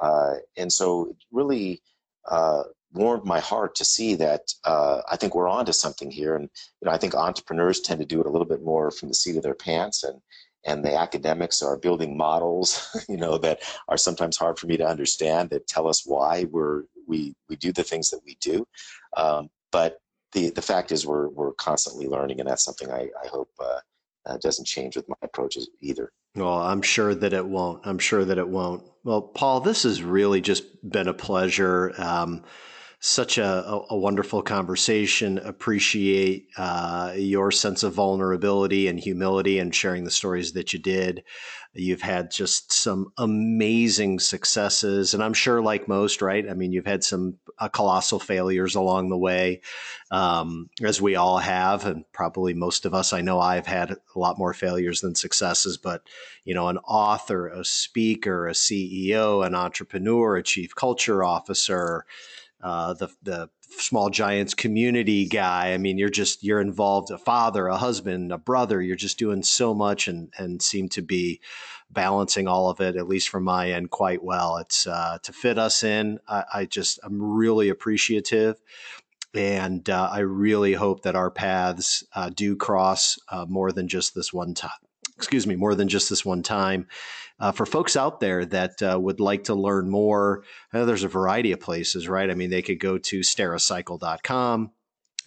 [0.01, 1.81] uh, and so really
[2.29, 2.63] uh,
[2.93, 6.35] warmed my heart to see that uh, I think we're onto something here.
[6.35, 6.49] And
[6.81, 9.13] you know, I think entrepreneurs tend to do it a little bit more from the
[9.15, 10.21] seat of their pants, and
[10.65, 14.87] and the academics are building models, you know, that are sometimes hard for me to
[14.87, 18.65] understand that tell us why we're we we do the things that we do.
[19.15, 19.99] Um, but
[20.33, 23.49] the the fact is, we're we're constantly learning, and that's something I I hope.
[23.59, 23.79] Uh,
[24.27, 26.11] uh, doesn't change with my approaches either.
[26.35, 27.87] Well, I'm sure that it won't.
[27.87, 28.83] I'm sure that it won't.
[29.03, 31.93] Well, Paul, this has really just been a pleasure.
[31.97, 32.43] Um,
[32.99, 35.37] such a, a, wonderful conversation.
[35.37, 41.23] Appreciate uh, your sense of vulnerability and humility and sharing the stories that you did.
[41.73, 46.49] You've had just some amazing successes, and I'm sure, like most, right?
[46.49, 49.61] I mean, you've had some uh, colossal failures along the way,
[50.09, 53.13] um, as we all have, and probably most of us.
[53.13, 56.01] I know I've had a lot more failures than successes, but
[56.45, 62.05] you know, an author, a speaker, a CEO, an entrepreneur, a chief culture officer
[62.61, 65.73] uh, the the small giants community guy.
[65.73, 68.81] I mean, you're just you're involved a father, a husband, a brother.
[68.81, 71.39] You're just doing so much and and seem to be
[71.89, 74.57] balancing all of it, at least from my end, quite well.
[74.57, 76.19] It's uh, to fit us in.
[76.27, 78.61] I, I, just I'm really appreciative.
[79.33, 84.15] And uh, I really hope that our paths uh, do cross uh, more than just
[84.15, 84.71] this one time
[85.17, 86.87] excuse me, more than just this one time.
[87.39, 90.43] Uh, for folks out there that uh, would like to learn more,
[90.73, 92.31] uh, there's a variety of places, right?
[92.31, 94.71] I mean, they could go to stericycle.com.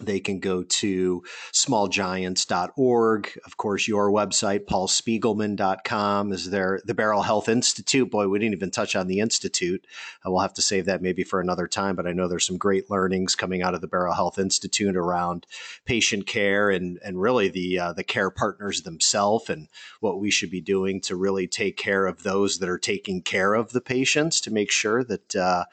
[0.01, 1.23] They can go to
[1.53, 3.41] smallgiants.org.
[3.45, 6.81] Of course, your website, paulspiegelman.com, is there.
[6.85, 8.11] The Beryl Health Institute.
[8.11, 9.87] Boy, we didn't even touch on the Institute.
[10.25, 12.57] Uh, we'll have to save that maybe for another time, but I know there's some
[12.57, 15.47] great learnings coming out of the Beryl Health Institute around
[15.85, 19.69] patient care and, and really the, uh, the care partners themselves and
[20.01, 23.55] what we should be doing to really take care of those that are taking care
[23.55, 25.65] of the patients to make sure that uh,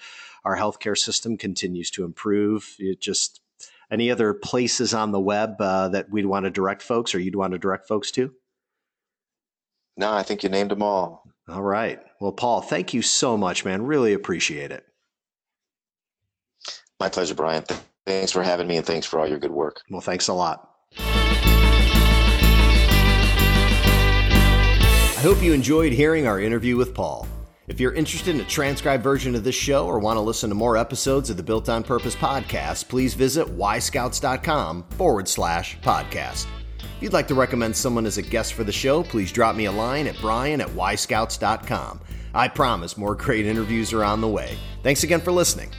[0.43, 2.75] our healthcare system continues to improve.
[2.79, 3.41] It just
[3.91, 7.35] any other places on the web uh, that we'd want to direct folks or you'd
[7.35, 8.33] want to direct folks to?
[9.95, 11.23] No, I think you named them all.
[11.47, 11.99] All right.
[12.19, 13.83] Well, Paul, thank you so much, man.
[13.83, 14.83] Really appreciate it.
[16.99, 17.63] My pleasure, Brian.
[18.05, 19.81] Thanks for having me and thanks for all your good work.
[19.89, 20.69] Well, thanks a lot.
[25.17, 27.27] I hope you enjoyed hearing our interview with Paul.
[27.67, 30.55] If you're interested in a transcribed version of this show or want to listen to
[30.55, 36.47] more episodes of the Built on Purpose podcast, please visit yscouts.com forward slash podcast.
[36.79, 39.65] If you'd like to recommend someone as a guest for the show, please drop me
[39.65, 41.99] a line at brian at yscouts.com.
[42.33, 44.57] I promise more great interviews are on the way.
[44.81, 45.69] Thanks again for listening.